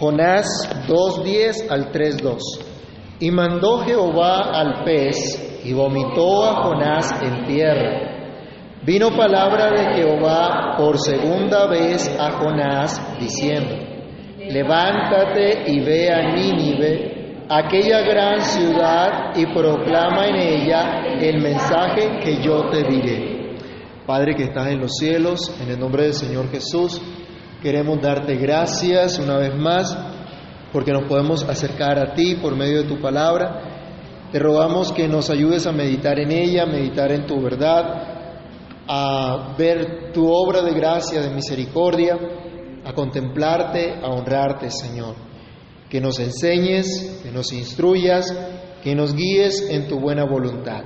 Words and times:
Jonás 0.00 0.46
2.10 0.88 1.70
al 1.70 1.92
3.2. 1.92 2.38
Y 3.20 3.30
mandó 3.30 3.80
Jehová 3.80 4.50
al 4.58 4.82
pez 4.82 5.60
y 5.62 5.74
vomitó 5.74 6.42
a 6.42 6.62
Jonás 6.62 7.22
en 7.22 7.44
tierra. 7.44 8.10
Vino 8.82 9.10
palabra 9.10 9.70
de 9.70 9.94
Jehová 9.96 10.74
por 10.78 10.98
segunda 10.98 11.66
vez 11.66 12.08
a 12.18 12.30
Jonás 12.30 13.20
diciendo, 13.20 13.76
levántate 14.38 15.70
y 15.70 15.80
ve 15.80 16.10
a 16.10 16.32
Nínive, 16.32 17.44
aquella 17.50 18.00
gran 18.00 18.40
ciudad, 18.40 19.36
y 19.36 19.44
proclama 19.52 20.28
en 20.28 20.36
ella 20.36 21.02
el 21.20 21.42
mensaje 21.42 22.20
que 22.24 22.42
yo 22.42 22.70
te 22.70 22.84
diré. 22.84 23.58
Padre 24.06 24.34
que 24.34 24.44
estás 24.44 24.68
en 24.68 24.80
los 24.80 24.96
cielos, 24.96 25.54
en 25.60 25.70
el 25.70 25.78
nombre 25.78 26.04
del 26.04 26.14
Señor 26.14 26.50
Jesús, 26.50 27.02
queremos 27.62 28.00
darte 28.00 28.36
gracias 28.36 29.18
una 29.18 29.36
vez 29.36 29.54
más 29.54 29.96
porque 30.72 30.92
nos 30.92 31.04
podemos 31.04 31.44
acercar 31.44 31.98
a 31.98 32.14
ti 32.14 32.36
por 32.36 32.56
medio 32.56 32.82
de 32.82 32.88
tu 32.88 33.00
palabra. 33.00 34.28
Te 34.32 34.38
rogamos 34.38 34.92
que 34.92 35.08
nos 35.08 35.30
ayudes 35.30 35.66
a 35.66 35.72
meditar 35.72 36.18
en 36.20 36.30
ella, 36.30 36.66
meditar 36.66 37.10
en 37.10 37.26
tu 37.26 37.40
verdad, 37.42 37.84
a 38.86 39.54
ver 39.58 40.12
tu 40.12 40.30
obra 40.30 40.62
de 40.62 40.72
gracia, 40.72 41.20
de 41.20 41.30
misericordia, 41.30 42.16
a 42.84 42.92
contemplarte, 42.92 43.94
a 44.00 44.08
honrarte, 44.08 44.70
Señor. 44.70 45.16
Que 45.88 46.00
nos 46.00 46.20
enseñes, 46.20 47.20
que 47.22 47.32
nos 47.32 47.52
instruyas, 47.52 48.32
que 48.82 48.94
nos 48.94 49.14
guíes 49.14 49.68
en 49.68 49.88
tu 49.88 49.98
buena 49.98 50.24
voluntad. 50.24 50.82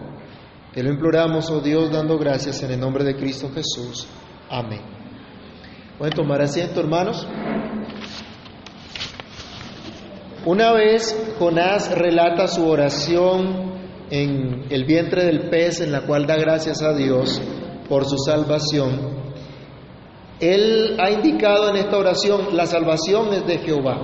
Te 0.72 0.82
lo 0.82 0.90
imploramos, 0.90 1.50
oh 1.50 1.60
Dios, 1.60 1.92
dando 1.92 2.18
gracias 2.18 2.62
en 2.62 2.72
el 2.72 2.80
nombre 2.80 3.04
de 3.04 3.14
Cristo 3.14 3.50
Jesús. 3.54 4.08
Amén. 4.48 4.93
Pueden 5.98 6.14
tomar 6.14 6.42
asiento, 6.42 6.80
hermanos. 6.80 7.26
Una 10.44 10.72
vez 10.72 11.34
Jonás 11.38 11.96
relata 11.96 12.48
su 12.48 12.68
oración 12.68 13.74
en 14.10 14.66
el 14.70 14.84
vientre 14.84 15.24
del 15.24 15.48
pez, 15.48 15.80
en 15.80 15.92
la 15.92 16.02
cual 16.02 16.26
da 16.26 16.36
gracias 16.36 16.82
a 16.82 16.92
Dios 16.94 17.40
por 17.88 18.04
su 18.06 18.18
salvación, 18.18 19.24
él 20.40 20.96
ha 21.00 21.10
indicado 21.10 21.70
en 21.70 21.76
esta 21.76 21.96
oración, 21.96 22.56
la 22.56 22.66
salvación 22.66 23.32
es 23.32 23.46
de 23.46 23.58
Jehová. 23.58 24.00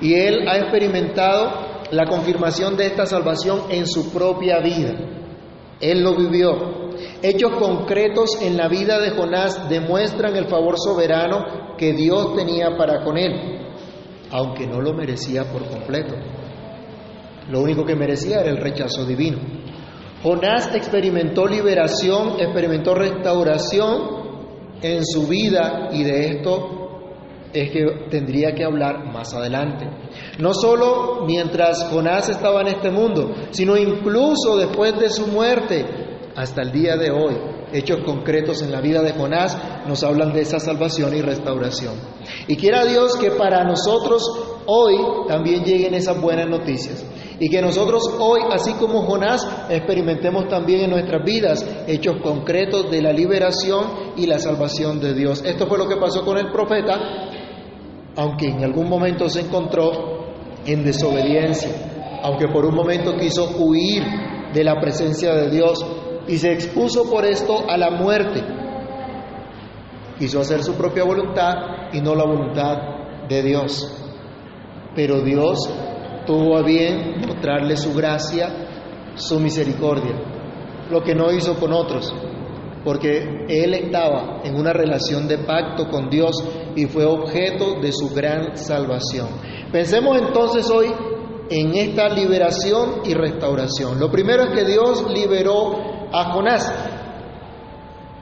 Y 0.00 0.14
él 0.14 0.48
ha 0.48 0.58
experimentado 0.58 1.84
la 1.92 2.06
confirmación 2.06 2.76
de 2.76 2.86
esta 2.86 3.06
salvación 3.06 3.62
en 3.70 3.86
su 3.86 4.12
propia 4.12 4.58
vida. 4.58 4.94
Él 5.80 6.02
lo 6.02 6.16
vivió. 6.16 6.83
Hechos 7.22 7.52
concretos 7.58 8.40
en 8.42 8.56
la 8.56 8.68
vida 8.68 8.98
de 8.98 9.10
Jonás 9.10 9.68
demuestran 9.68 10.36
el 10.36 10.46
favor 10.46 10.76
soberano 10.78 11.76
que 11.76 11.92
Dios 11.92 12.34
tenía 12.34 12.76
para 12.76 13.02
con 13.04 13.16
él 13.16 13.64
aunque 14.34 14.66
no 14.66 14.80
lo 14.80 14.92
merecía 14.92 15.44
por 15.44 15.64
completo. 15.68 16.16
Lo 17.50 17.60
único 17.60 17.84
que 17.84 17.94
merecía 17.94 18.40
era 18.40 18.50
el 18.50 18.56
rechazo 18.56 19.04
divino. 19.06 19.38
Jonás 20.24 20.74
experimentó 20.74 21.46
liberación, 21.46 22.40
experimentó 22.40 22.94
restauración 22.94 24.24
en 24.82 25.04
su 25.04 25.28
vida 25.28 25.90
y 25.92 26.02
de 26.02 26.30
esto 26.30 26.80
es 27.52 27.70
que 27.70 27.84
tendría 28.10 28.52
que 28.54 28.64
hablar 28.64 29.04
más 29.12 29.32
adelante. 29.34 29.88
No 30.40 30.52
solo 30.52 31.24
mientras 31.24 31.84
Jonás 31.92 32.28
estaba 32.28 32.62
en 32.62 32.68
este 32.68 32.90
mundo, 32.90 33.32
sino 33.50 33.76
incluso 33.76 34.56
después 34.56 34.98
de 34.98 35.10
su 35.10 35.28
muerte, 35.28 36.03
hasta 36.36 36.62
el 36.62 36.72
día 36.72 36.96
de 36.96 37.10
hoy 37.10 37.34
hechos 37.72 38.00
concretos 38.04 38.62
en 38.62 38.70
la 38.70 38.80
vida 38.80 39.02
de 39.02 39.12
Jonás 39.12 39.56
nos 39.86 40.02
hablan 40.04 40.32
de 40.32 40.42
esa 40.42 40.58
salvación 40.60 41.14
y 41.16 41.20
restauración. 41.20 41.94
Y 42.46 42.56
quiera 42.56 42.84
Dios 42.84 43.16
que 43.16 43.32
para 43.32 43.64
nosotros 43.64 44.22
hoy 44.66 44.96
también 45.28 45.64
lleguen 45.64 45.94
esas 45.94 46.20
buenas 46.20 46.48
noticias. 46.48 47.04
Y 47.40 47.48
que 47.48 47.60
nosotros 47.60 48.02
hoy, 48.20 48.42
así 48.52 48.74
como 48.74 49.02
Jonás, 49.02 49.46
experimentemos 49.68 50.46
también 50.48 50.82
en 50.82 50.90
nuestras 50.90 51.24
vidas 51.24 51.66
hechos 51.88 52.16
concretos 52.22 52.90
de 52.90 53.02
la 53.02 53.12
liberación 53.12 54.14
y 54.16 54.26
la 54.26 54.38
salvación 54.38 55.00
de 55.00 55.14
Dios. 55.14 55.42
Esto 55.44 55.66
fue 55.66 55.78
lo 55.78 55.88
que 55.88 55.96
pasó 55.96 56.24
con 56.24 56.38
el 56.38 56.52
profeta, 56.52 56.96
aunque 58.16 58.46
en 58.46 58.62
algún 58.62 58.88
momento 58.88 59.28
se 59.28 59.40
encontró 59.40 60.24
en 60.64 60.84
desobediencia, 60.84 62.20
aunque 62.22 62.46
por 62.48 62.64
un 62.64 62.74
momento 62.74 63.16
quiso 63.16 63.56
huir 63.58 64.02
de 64.54 64.62
la 64.62 64.80
presencia 64.80 65.34
de 65.34 65.50
Dios, 65.50 65.84
y 66.26 66.38
se 66.38 66.52
expuso 66.52 67.10
por 67.10 67.24
esto 67.24 67.64
a 67.68 67.76
la 67.76 67.90
muerte. 67.90 68.42
Quiso 70.18 70.40
hacer 70.40 70.62
su 70.62 70.74
propia 70.74 71.04
voluntad 71.04 71.54
y 71.92 72.00
no 72.00 72.14
la 72.14 72.24
voluntad 72.24 72.76
de 73.28 73.42
Dios. 73.42 73.90
Pero 74.94 75.22
Dios 75.22 75.58
tuvo 76.26 76.56
a 76.56 76.62
bien 76.62 77.20
mostrarle 77.26 77.76
su 77.76 77.94
gracia, 77.94 78.48
su 79.14 79.40
misericordia, 79.40 80.14
lo 80.90 81.02
que 81.02 81.14
no 81.14 81.32
hizo 81.32 81.56
con 81.56 81.72
otros, 81.72 82.14
porque 82.84 83.46
él 83.48 83.74
estaba 83.74 84.40
en 84.44 84.56
una 84.56 84.72
relación 84.72 85.26
de 85.26 85.38
pacto 85.38 85.88
con 85.88 86.08
Dios 86.08 86.32
y 86.76 86.86
fue 86.86 87.04
objeto 87.04 87.80
de 87.80 87.92
su 87.92 88.10
gran 88.14 88.56
salvación. 88.56 89.28
Pensemos 89.72 90.18
entonces 90.20 90.70
hoy 90.70 90.86
en 91.50 91.74
esta 91.74 92.08
liberación 92.08 93.02
y 93.04 93.14
restauración. 93.14 93.98
Lo 93.98 94.10
primero 94.10 94.44
es 94.44 94.50
que 94.50 94.64
Dios 94.64 95.04
liberó 95.12 95.93
a 96.14 96.32
Jonás. 96.32 96.72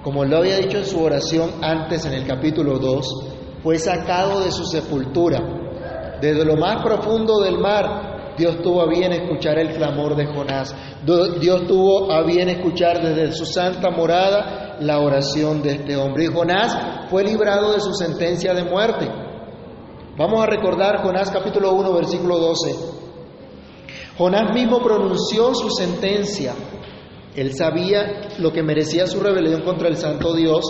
Como 0.02 0.24
lo 0.24 0.38
había 0.38 0.56
dicho 0.56 0.78
en 0.78 0.86
su 0.86 1.00
oración 1.02 1.50
antes 1.62 2.06
en 2.06 2.14
el 2.14 2.26
capítulo 2.26 2.78
2, 2.78 3.60
fue 3.62 3.78
sacado 3.78 4.40
de 4.40 4.50
su 4.50 4.64
sepultura. 4.64 6.18
Desde 6.20 6.44
lo 6.44 6.56
más 6.56 6.82
profundo 6.82 7.40
del 7.40 7.58
mar, 7.58 8.34
Dios 8.36 8.62
tuvo 8.62 8.80
a 8.80 8.88
bien 8.88 9.12
escuchar 9.12 9.58
el 9.58 9.74
clamor 9.74 10.16
de 10.16 10.26
Jonás. 10.26 10.74
Dios 11.04 11.66
tuvo 11.66 12.10
a 12.10 12.22
bien 12.22 12.48
escuchar 12.48 13.02
desde 13.02 13.32
su 13.32 13.44
santa 13.44 13.90
morada 13.90 14.78
la 14.80 14.98
oración 14.98 15.62
de 15.62 15.72
este 15.72 15.96
hombre. 15.96 16.24
Y 16.24 16.28
Jonás 16.28 17.10
fue 17.10 17.24
librado 17.24 17.74
de 17.74 17.80
su 17.80 17.92
sentencia 17.92 18.54
de 18.54 18.64
muerte. 18.64 19.06
Vamos 20.16 20.42
a 20.42 20.46
recordar 20.46 21.02
Jonás 21.02 21.30
capítulo 21.30 21.72
1, 21.74 21.92
versículo 21.92 22.38
12. 22.38 22.74
Jonás 24.16 24.54
mismo 24.54 24.82
pronunció 24.82 25.54
su 25.54 25.70
sentencia 25.70 26.54
él 27.34 27.54
sabía 27.54 28.28
lo 28.38 28.52
que 28.52 28.62
merecía 28.62 29.06
su 29.06 29.20
rebelión 29.20 29.62
contra 29.62 29.88
el 29.88 29.96
Santo 29.96 30.34
Dios, 30.34 30.64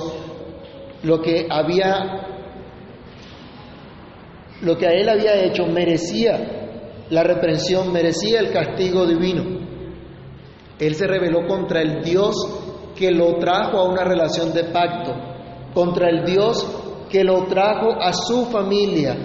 lo 1.03 1.21
que 1.21 1.47
había 1.51 2.29
lo 4.61 4.77
que 4.79 4.87
a 4.87 4.93
él 4.93 5.09
había 5.09 5.43
hecho 5.45 5.67
merecía 5.67 6.63
la 7.11 7.25
reprensión, 7.25 7.93
merecía 7.93 8.39
el 8.39 8.53
castigo 8.53 9.07
divino. 9.07 9.61
Él 10.79 10.95
se 10.95 11.07
rebeló 11.07 11.49
contra 11.49 11.83
el 11.83 12.01
Dios 12.03 12.37
que 12.97 13.11
lo 13.11 13.39
trajo 13.39 13.79
a 13.79 13.89
una 13.89 14.05
relación 14.05 14.53
de 14.53 14.65
pacto, 14.65 15.13
contra 15.75 16.09
el 16.09 16.25
Dios 16.25 16.65
que 17.11 17.25
lo 17.25 17.47
trajo 17.47 18.01
a 18.01 18.13
su 18.13 18.47
familia, 18.47 19.17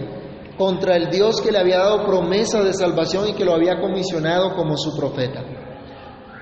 contra 0.58 0.96
el 0.96 1.12
Dios 1.12 1.40
que 1.40 1.52
le 1.52 1.60
había 1.60 1.78
dado 1.78 2.04
promesa 2.04 2.64
de 2.64 2.74
salvación 2.74 3.30
y 3.30 3.34
que 3.34 3.46
lo 3.46 3.54
había 3.54 3.80
comisionado 3.80 4.56
como 4.56 4.76
su 4.76 4.98
profeta. 4.98 5.67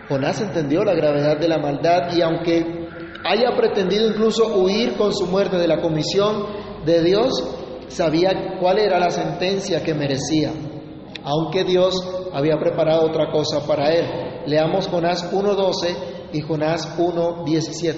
Jonás 0.08 0.40
entendió 0.40 0.84
la 0.84 0.94
gravedad 0.94 1.40
de 1.40 1.48
la 1.48 1.58
maldad 1.58 2.16
y 2.16 2.22
aunque 2.22 2.88
haya 3.24 3.56
pretendido 3.56 4.08
incluso 4.08 4.56
huir 4.60 4.96
con 4.98 5.14
su 5.14 5.26
muerte 5.26 5.58
de 5.58 5.68
la 5.68 5.82
comisión 5.82 6.46
de 6.86 7.04
Dios, 7.04 7.32
sabía 7.88 8.58
cuál 8.60 8.78
era 8.78 9.00
la 9.00 9.10
sentencia 9.10 9.84
que 9.84 9.96
merecía, 9.96 10.52
aunque 11.24 11.64
Dios 11.64 11.96
había 12.34 12.58
preparado 12.58 13.08
otra 13.08 13.32
cosa 13.32 13.66
para 13.66 13.90
él. 13.92 14.06
Leamos 14.46 14.88
Jonás 14.88 15.34
1.12 15.34 15.96
y 16.34 16.42
Jonás 16.42 17.00
1.17. 17.00 17.96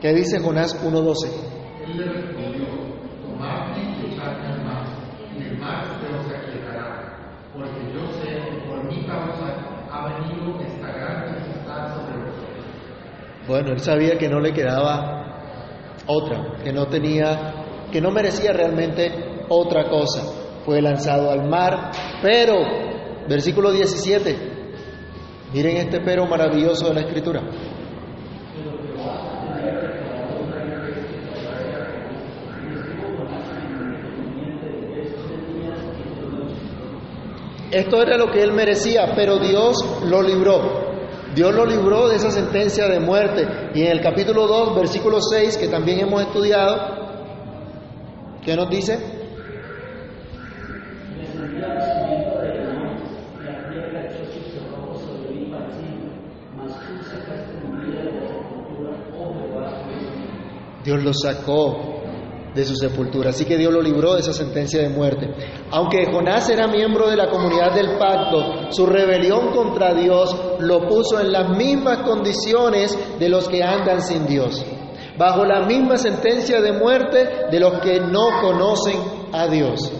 ¿Qué 0.00 0.12
dice 0.14 0.40
Jonás 0.40 0.82
1.12? 0.82 1.28
Él 1.86 1.96
le 1.96 2.04
respondió, 2.04 2.64
y 3.76 5.38
y 5.38 5.42
el 5.42 5.58
mar 5.58 5.94
porque 7.54 7.92
yo 7.94 8.02
sé 8.18 8.26
que 8.26 8.68
por 8.68 8.84
mi 8.84 9.06
causa 9.06 9.54
ha 9.90 10.08
venido 10.08 10.60
esta 10.60 10.88
gran 10.88 11.32
necesidad 11.32 11.94
sobre 11.94 12.24
vosotros. 12.24 12.64
Bueno, 13.46 13.72
él 13.72 13.80
sabía 13.80 14.16
que 14.16 14.28
no 14.28 14.40
le 14.40 14.52
quedaba 14.52 15.24
otra, 16.06 16.56
que 16.62 16.72
no 16.72 16.86
tenía, 16.86 17.88
que 17.92 18.00
no 18.00 18.10
merecía 18.10 18.52
realmente 18.52 19.44
otra 19.48 19.88
cosa. 19.90 20.22
Fue 20.64 20.80
lanzado 20.80 21.30
al 21.30 21.46
mar, 21.48 21.90
pero, 22.22 22.54
versículo 23.28 23.70
17, 23.70 24.36
miren 25.52 25.76
este 25.76 26.00
pero 26.00 26.26
maravilloso 26.26 26.88
de 26.88 26.94
la 26.94 27.00
escritura. 27.00 27.42
Esto 37.70 38.00
era 38.00 38.16
lo 38.16 38.30
que 38.30 38.40
él 38.40 38.52
merecía, 38.52 39.12
pero 39.16 39.38
Dios 39.38 39.76
lo 40.04 40.22
libró. 40.22 40.83
Dios 41.34 41.54
lo 41.54 41.66
libró 41.66 42.08
de 42.08 42.16
esa 42.16 42.30
sentencia 42.30 42.88
de 42.88 43.00
muerte. 43.00 43.46
Y 43.74 43.82
en 43.82 43.92
el 43.92 44.00
capítulo 44.00 44.46
2, 44.46 44.76
versículo 44.76 45.20
6, 45.20 45.56
que 45.56 45.68
también 45.68 46.00
hemos 46.00 46.22
estudiado, 46.22 47.04
¿Qué 48.44 48.54
nos 48.54 48.68
dice? 48.68 48.98
Dios 60.84 61.02
lo 61.02 61.14
sacó 61.14 61.93
de 62.54 62.64
su 62.64 62.76
sepultura. 62.76 63.30
Así 63.30 63.44
que 63.44 63.56
Dios 63.56 63.72
lo 63.72 63.82
libró 63.82 64.14
de 64.14 64.20
esa 64.20 64.32
sentencia 64.32 64.80
de 64.80 64.88
muerte. 64.88 65.28
Aunque 65.70 66.06
Jonás 66.12 66.48
era 66.48 66.66
miembro 66.66 67.08
de 67.08 67.16
la 67.16 67.28
comunidad 67.28 67.74
del 67.74 67.98
pacto, 67.98 68.70
su 68.70 68.86
rebelión 68.86 69.52
contra 69.52 69.94
Dios 69.94 70.36
lo 70.60 70.86
puso 70.86 71.20
en 71.20 71.32
las 71.32 71.56
mismas 71.56 71.98
condiciones 71.98 72.96
de 73.18 73.28
los 73.28 73.48
que 73.48 73.62
andan 73.62 74.00
sin 74.02 74.26
Dios, 74.26 74.64
bajo 75.18 75.44
la 75.44 75.66
misma 75.66 75.96
sentencia 75.96 76.60
de 76.60 76.72
muerte 76.72 77.46
de 77.50 77.60
los 77.60 77.80
que 77.80 78.00
no 78.00 78.40
conocen 78.40 78.96
a 79.32 79.48
Dios. 79.48 79.92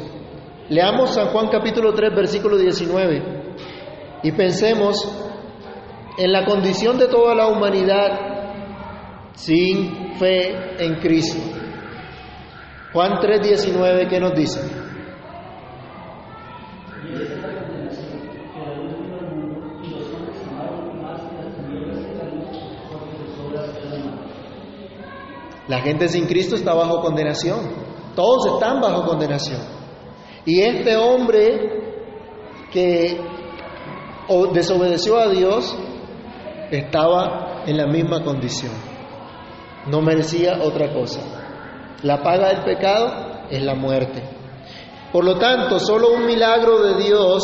Leamos 0.69 1.11
San 1.11 1.29
Juan 1.29 1.49
capítulo 1.49 1.93
3, 1.93 2.15
versículo 2.15 2.57
19 2.57 3.45
y 4.25 4.33
pensemos 4.33 4.97
en 6.17 6.33
la 6.33 6.47
condición 6.47 6.99
de 6.99 7.09
toda 7.09 7.35
la 7.35 7.47
humanidad 7.49 9.33
sin 9.35 10.15
fe 10.19 10.83
en 10.83 10.95
Cristo. 10.97 11.54
Juan 12.95 13.19
3:19, 13.19 14.09
¿qué 14.09 14.21
nos 14.21 14.35
dice? 14.35 14.61
La 25.67 25.81
gente 25.81 26.09
sin 26.09 26.27
Cristo 26.27 26.55
está 26.55 26.73
bajo 26.73 27.01
condenación. 27.01 27.59
Todos 28.15 28.55
están 28.55 28.81
bajo 28.81 29.09
condenación. 29.09 29.61
Y 30.45 30.61
este 30.61 30.97
hombre 30.97 32.07
que 32.71 33.21
desobedeció 34.53 35.19
a 35.19 35.31
Dios 35.31 35.77
estaba 36.71 37.65
en 37.67 37.77
la 37.77 37.87
misma 37.89 38.23
condición. 38.23 38.73
No 39.91 40.01
merecía 40.01 40.63
otra 40.63 40.93
cosa. 40.93 41.44
La 42.03 42.23
paga 42.23 42.49
del 42.49 42.65
pecado 42.65 43.47
es 43.51 43.63
la 43.63 43.75
muerte. 43.75 44.23
Por 45.13 45.25
lo 45.25 45.39
tanto, 45.39 45.79
solo 45.79 46.13
un 46.13 46.27
milagro 46.27 46.83
de 46.83 47.03
Dios 47.03 47.43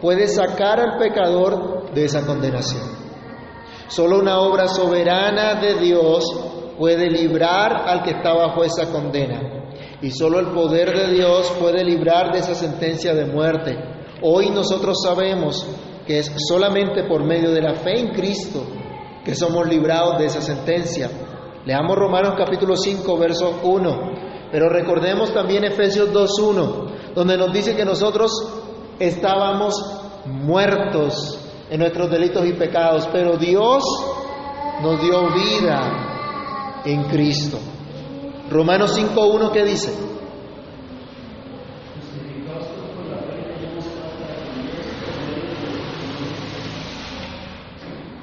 puede 0.00 0.26
sacar 0.26 0.80
al 0.80 0.98
pecador 0.98 1.92
de 1.92 2.04
esa 2.04 2.24
condenación. 2.26 2.82
Solo 3.88 4.18
una 4.18 4.40
obra 4.40 4.68
soberana 4.68 5.60
de 5.60 5.74
Dios 5.74 6.24
puede 6.78 7.10
librar 7.10 7.88
al 7.88 8.02
que 8.02 8.12
está 8.12 8.32
bajo 8.32 8.64
esa 8.64 8.90
condena. 8.90 9.40
Y 10.00 10.10
solo 10.10 10.40
el 10.40 10.48
poder 10.48 10.96
de 10.96 11.14
Dios 11.14 11.50
puede 11.60 11.84
librar 11.84 12.32
de 12.32 12.40
esa 12.40 12.54
sentencia 12.54 13.14
de 13.14 13.26
muerte. 13.26 13.76
Hoy 14.22 14.50
nosotros 14.50 14.98
sabemos 15.02 15.66
que 16.06 16.18
es 16.18 16.32
solamente 16.48 17.04
por 17.04 17.24
medio 17.24 17.50
de 17.52 17.62
la 17.62 17.74
fe 17.74 18.00
en 18.00 18.08
Cristo 18.12 18.64
que 19.24 19.34
somos 19.34 19.66
librados 19.66 20.18
de 20.18 20.26
esa 20.26 20.42
sentencia. 20.42 21.10
Leamos 21.66 21.96
Romanos 21.96 22.34
capítulo 22.36 22.76
5, 22.76 23.18
verso 23.18 23.60
1. 23.62 24.00
Pero 24.52 24.68
recordemos 24.68 25.32
también 25.32 25.64
Efesios 25.64 26.10
2.1, 26.12 27.14
donde 27.14 27.38
nos 27.38 27.52
dice 27.52 27.74
que 27.74 27.84
nosotros 27.84 28.30
estábamos 28.98 29.74
muertos 30.26 31.40
en 31.70 31.80
nuestros 31.80 32.10
delitos 32.10 32.46
y 32.46 32.52
pecados, 32.52 33.08
pero 33.10 33.36
Dios 33.38 33.82
nos 34.82 35.00
dio 35.00 35.32
vida 35.32 36.82
en 36.84 37.04
Cristo. 37.04 37.58
Romanos 38.50 38.96
5.1, 38.98 39.50
¿qué 39.50 39.64
dice? 39.64 39.92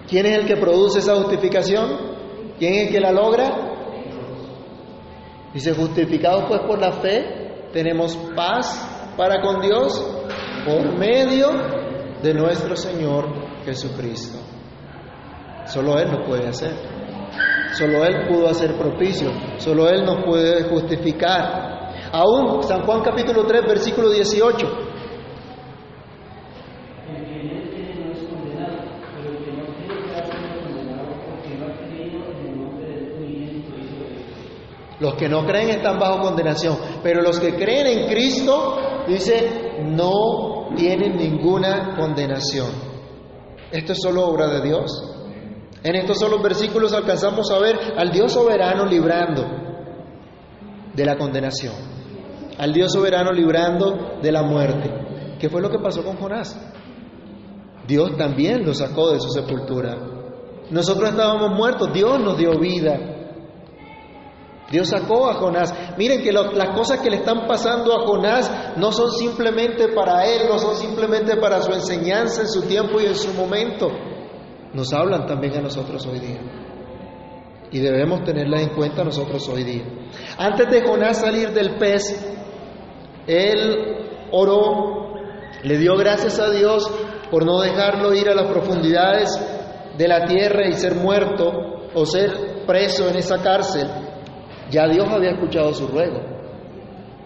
¿Quién 0.08 0.26
es 0.28 0.38
el 0.38 0.46
que 0.46 0.58
produce 0.58 1.00
esa 1.00 1.16
justificación? 1.16 2.21
¿Quién 2.62 2.76
es 2.76 2.88
el 2.88 2.94
que 2.94 3.00
la 3.00 3.12
logra? 3.12 3.50
Dice, 5.52 5.74
justificados 5.74 6.44
pues 6.48 6.60
por 6.60 6.80
la 6.80 6.92
fe, 6.92 7.70
tenemos 7.74 8.16
paz 8.36 9.16
para 9.18 9.42
con 9.42 9.62
Dios 9.62 10.00
por 10.64 10.96
medio 10.96 11.50
de 12.22 12.34
nuestro 12.36 12.76
Señor 12.76 13.64
Jesucristo. 13.66 14.38
Solo 15.66 15.98
Él 15.98 16.12
lo 16.12 16.24
puede 16.24 16.50
hacer. 16.50 16.76
Solo 17.74 18.06
Él 18.06 18.28
pudo 18.30 18.48
hacer 18.48 18.78
propicio. 18.78 19.32
Solo 19.58 19.90
Él 19.90 20.06
nos 20.06 20.24
puede 20.24 20.66
justificar. 20.66 22.12
Aún 22.12 22.62
San 22.62 22.86
Juan 22.86 23.02
capítulo 23.02 23.44
3, 23.44 23.64
versículo 23.64 24.12
18. 24.12 24.91
Los 35.02 35.16
que 35.16 35.28
no 35.28 35.44
creen 35.48 35.70
están 35.70 35.98
bajo 35.98 36.22
condenación, 36.22 36.78
pero 37.02 37.24
los 37.24 37.40
que 37.40 37.56
creen 37.56 37.88
en 37.88 38.08
Cristo, 38.08 38.78
dice, 39.08 39.80
no 39.84 40.70
tienen 40.76 41.18
ninguna 41.18 41.96
condenación. 41.98 42.70
Esto 43.72 43.94
es 43.94 44.00
solo 44.00 44.28
obra 44.28 44.48
de 44.48 44.62
Dios. 44.62 44.92
En 45.84 45.96
estos 45.96 46.20
solos 46.20 46.44
versículos 46.44 46.94
alcanzamos 46.94 47.50
a 47.50 47.58
ver 47.58 47.76
al 47.98 48.12
Dios 48.12 48.32
soberano 48.32 48.86
librando 48.86 49.44
de 50.94 51.04
la 51.04 51.18
condenación, 51.18 51.74
al 52.60 52.72
Dios 52.72 52.94
soberano 52.94 53.32
librando 53.32 54.20
de 54.22 54.32
la 54.32 54.44
muerte. 54.44 55.36
¿Qué 55.40 55.50
fue 55.50 55.64
lo 55.64 55.72
que 55.72 55.80
pasó 55.80 56.04
con 56.04 56.18
Jonás? 56.18 56.56
Dios 57.88 58.16
también 58.18 58.64
lo 58.64 58.76
sacó 58.76 59.10
de 59.10 59.20
su 59.20 59.30
sepultura. 59.30 59.98
Nosotros 60.70 61.10
estábamos 61.10 61.58
muertos, 61.58 61.92
Dios 61.92 62.20
nos 62.20 62.38
dio 62.38 62.60
vida. 62.60 63.11
Dios 64.72 64.88
sacó 64.88 65.30
a 65.30 65.34
Jonás. 65.34 65.74
Miren 65.98 66.24
que 66.24 66.32
las 66.32 66.70
cosas 66.74 67.00
que 67.02 67.10
le 67.10 67.18
están 67.18 67.46
pasando 67.46 67.94
a 67.94 68.06
Jonás 68.06 68.78
no 68.78 68.92
son 68.92 69.12
simplemente 69.12 69.90
para 69.90 70.26
él, 70.26 70.48
no 70.48 70.58
son 70.58 70.76
simplemente 70.76 71.36
para 71.38 71.62
su 71.62 71.74
enseñanza 71.74 72.42
en 72.42 72.48
su 72.48 72.62
tiempo 72.64 73.02
y 73.02 73.08
en 73.08 73.16
su 73.16 73.34
momento. 73.34 73.90
Nos 74.74 74.94
hablan 74.94 75.26
también 75.26 75.58
a 75.58 75.62
nosotros 75.62 76.06
hoy 76.08 76.20
día. 76.20 76.40
Y 77.70 77.80
debemos 77.80 78.24
tenerlas 78.24 78.62
en 78.62 78.70
cuenta 78.70 79.04
nosotros 79.04 79.48
hoy 79.50 79.64
día. 79.64 79.84
Antes 80.38 80.70
de 80.70 80.82
Jonás 80.82 81.20
salir 81.20 81.52
del 81.52 81.78
pez, 81.78 82.36
él 83.28 84.30
oró, 84.32 85.14
le 85.64 85.78
dio 85.78 85.98
gracias 85.98 86.40
a 86.40 86.50
Dios 86.50 86.90
por 87.30 87.46
no 87.46 87.60
dejarlo 87.60 88.14
ir 88.14 88.30
a 88.30 88.36
las 88.36 88.48
profundidades 88.48 89.30
de 89.98 90.08
la 90.08 90.26
tierra 90.26 90.68
y 90.68 90.74
ser 90.74 90.96
muerto 90.96 91.52
o 91.94 92.06
ser 92.06 92.66
preso 92.66 93.10
en 93.10 93.18
esa 93.18 93.42
cárcel. 93.42 93.88
Ya 94.72 94.88
Dios 94.88 95.08
había 95.10 95.32
escuchado 95.32 95.74
su 95.74 95.88
ruego. 95.88 96.22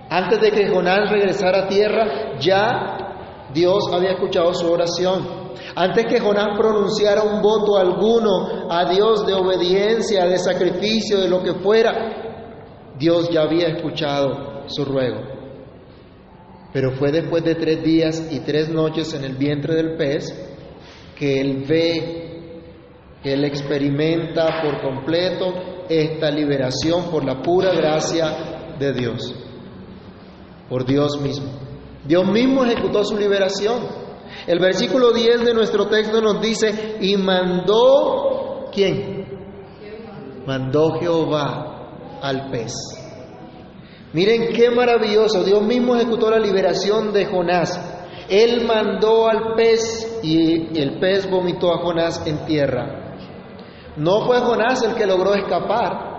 Antes 0.09 0.41
de 0.41 0.51
que 0.51 0.67
Jonás 0.67 1.09
regresara 1.09 1.63
a 1.63 1.67
tierra, 1.67 2.37
ya 2.39 3.49
Dios 3.53 3.85
había 3.93 4.11
escuchado 4.11 4.53
su 4.53 4.69
oración. 4.71 5.45
Antes 5.75 6.05
que 6.05 6.19
Jonás 6.19 6.57
pronunciara 6.57 7.23
un 7.23 7.41
voto 7.41 7.77
alguno 7.77 8.69
a 8.69 8.89
Dios 8.89 9.25
de 9.25 9.33
obediencia, 9.33 10.25
de 10.25 10.37
sacrificio, 10.37 11.19
de 11.19 11.29
lo 11.29 11.41
que 11.43 11.53
fuera, 11.55 12.93
Dios 12.97 13.29
ya 13.29 13.41
había 13.41 13.67
escuchado 13.67 14.63
su 14.67 14.83
ruego. 14.85 15.21
Pero 16.73 16.91
fue 16.91 17.11
después 17.11 17.43
de 17.43 17.55
tres 17.55 17.83
días 17.83 18.27
y 18.31 18.39
tres 18.41 18.69
noches 18.69 19.13
en 19.13 19.23
el 19.23 19.35
vientre 19.35 19.75
del 19.75 19.95
pez 19.95 20.25
que 21.17 21.39
él 21.39 21.63
ve, 21.67 22.61
que 23.23 23.33
él 23.33 23.45
experimenta 23.45 24.61
por 24.61 24.81
completo 24.81 25.74
esta 25.89 26.31
liberación 26.31 27.05
por 27.11 27.23
la 27.23 27.41
pura 27.41 27.73
gracia 27.73 28.75
de 28.79 28.93
Dios, 28.93 29.33
por 30.69 30.85
Dios 30.85 31.19
mismo. 31.21 31.51
Dios 32.05 32.25
mismo 32.27 32.63
ejecutó 32.63 33.03
su 33.03 33.17
liberación. 33.17 34.05
El 34.47 34.59
versículo 34.59 35.11
10 35.11 35.45
de 35.45 35.53
nuestro 35.53 35.87
texto 35.87 36.21
nos 36.21 36.41
dice, 36.41 36.97
y 37.01 37.17
mandó, 37.17 38.69
¿quién? 38.71 39.25
Mandó 40.45 40.99
Jehová 40.99 42.19
al 42.21 42.49
pez. 42.51 42.73
Miren 44.13 44.53
qué 44.53 44.69
maravilloso, 44.69 45.43
Dios 45.43 45.61
mismo 45.63 45.95
ejecutó 45.95 46.29
la 46.29 46.39
liberación 46.39 47.11
de 47.11 47.25
Jonás. 47.25 47.79
Él 48.29 48.65
mandó 48.65 49.27
al 49.27 49.55
pez 49.55 50.19
y 50.23 50.79
el 50.79 50.99
pez 50.99 51.29
vomitó 51.29 51.73
a 51.73 51.79
Jonás 51.79 52.25
en 52.25 52.45
tierra. 52.45 53.04
No 53.97 54.25
fue 54.25 54.39
Jonás 54.39 54.83
el 54.83 54.95
que 54.95 55.05
logró 55.05 55.33
escapar. 55.33 56.15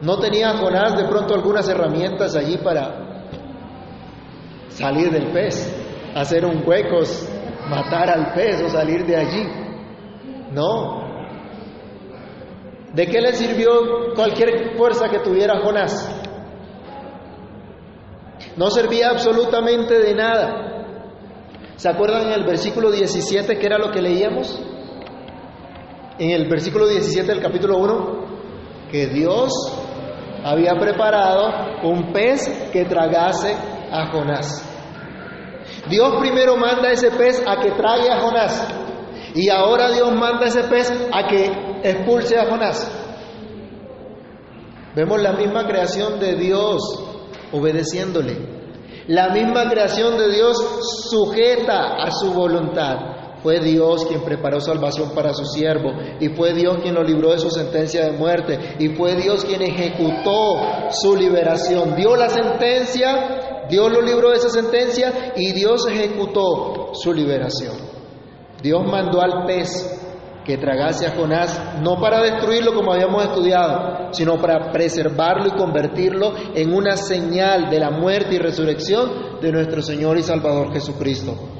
No 0.00 0.18
tenía 0.18 0.56
Jonás 0.56 0.96
de 0.96 1.04
pronto 1.04 1.34
algunas 1.34 1.68
herramientas 1.68 2.34
allí 2.36 2.58
para 2.58 3.04
salir 4.68 5.10
del 5.10 5.30
pez, 5.32 5.72
hacer 6.14 6.44
un 6.44 6.62
hueco, 6.66 7.00
matar 7.68 8.10
al 8.10 8.32
pez 8.32 8.62
o 8.62 8.68
salir 8.68 9.06
de 9.06 9.16
allí. 9.16 9.46
No. 10.52 11.04
¿De 12.92 13.06
qué 13.06 13.20
le 13.20 13.32
sirvió 13.32 14.14
cualquier 14.14 14.76
fuerza 14.76 15.08
que 15.08 15.18
tuviera 15.20 15.60
Jonás? 15.62 16.22
No 18.56 18.70
servía 18.70 19.10
absolutamente 19.10 19.98
de 19.98 20.14
nada. 20.14 20.64
¿Se 21.76 21.88
acuerdan 21.88 22.28
en 22.28 22.32
el 22.32 22.44
versículo 22.44 22.90
17 22.90 23.58
que 23.58 23.66
era 23.66 23.78
lo 23.78 23.90
que 23.90 24.00
leíamos? 24.00 24.60
En 26.18 26.30
el 26.30 26.48
versículo 26.48 26.86
17 26.86 27.26
del 27.26 27.42
capítulo 27.42 27.78
1, 27.78 28.24
que 28.90 29.08
Dios 29.08 29.52
había 30.44 30.74
preparado 30.78 31.80
un 31.82 32.12
pez 32.12 32.70
que 32.72 32.84
tragase 32.84 33.54
a 33.90 34.06
Jonás. 34.12 34.70
Dios 35.88 36.14
primero 36.20 36.56
manda 36.56 36.90
ese 36.90 37.10
pez 37.10 37.42
a 37.46 37.60
que 37.60 37.72
trague 37.72 38.10
a 38.10 38.20
Jonás. 38.20 38.68
Y 39.34 39.48
ahora 39.48 39.90
Dios 39.90 40.14
manda 40.14 40.46
ese 40.46 40.62
pez 40.64 40.92
a 41.12 41.26
que 41.26 41.50
expulse 41.82 42.38
a 42.38 42.46
Jonás. 42.46 42.90
Vemos 44.94 45.20
la 45.20 45.32
misma 45.32 45.66
creación 45.66 46.20
de 46.20 46.36
Dios 46.36 46.80
obedeciéndole. 47.50 48.54
La 49.08 49.30
misma 49.30 49.68
creación 49.68 50.16
de 50.16 50.30
Dios 50.30 50.56
sujeta 51.10 51.96
a 51.96 52.10
su 52.12 52.32
voluntad. 52.32 53.13
Fue 53.44 53.60
Dios 53.60 54.06
quien 54.06 54.22
preparó 54.22 54.58
salvación 54.58 55.10
para 55.14 55.34
su 55.34 55.44
siervo 55.44 55.92
y 56.18 56.30
fue 56.30 56.54
Dios 56.54 56.78
quien 56.80 56.94
lo 56.94 57.02
libró 57.04 57.30
de 57.30 57.38
su 57.38 57.50
sentencia 57.50 58.06
de 58.06 58.12
muerte 58.12 58.58
y 58.78 58.88
fue 58.88 59.16
Dios 59.16 59.44
quien 59.44 59.60
ejecutó 59.60 60.88
su 60.88 61.14
liberación. 61.14 61.94
Dio 61.94 62.16
la 62.16 62.30
sentencia, 62.30 63.66
Dios 63.68 63.92
lo 63.92 64.00
libró 64.00 64.30
de 64.30 64.36
esa 64.36 64.48
sentencia 64.48 65.34
y 65.36 65.52
Dios 65.52 65.86
ejecutó 65.86 66.94
su 66.94 67.12
liberación. 67.12 67.74
Dios 68.62 68.82
mandó 68.90 69.20
al 69.20 69.44
pez 69.44 70.00
que 70.42 70.56
tragase 70.56 71.06
a 71.06 71.14
Jonás, 71.14 71.82
no 71.82 72.00
para 72.00 72.22
destruirlo 72.22 72.72
como 72.72 72.94
habíamos 72.94 73.24
estudiado, 73.24 74.08
sino 74.12 74.40
para 74.40 74.72
preservarlo 74.72 75.48
y 75.48 75.58
convertirlo 75.58 76.32
en 76.54 76.72
una 76.72 76.96
señal 76.96 77.68
de 77.68 77.78
la 77.78 77.90
muerte 77.90 78.36
y 78.36 78.38
resurrección 78.38 79.38
de 79.42 79.52
nuestro 79.52 79.82
Señor 79.82 80.16
y 80.16 80.22
Salvador 80.22 80.72
Jesucristo. 80.72 81.53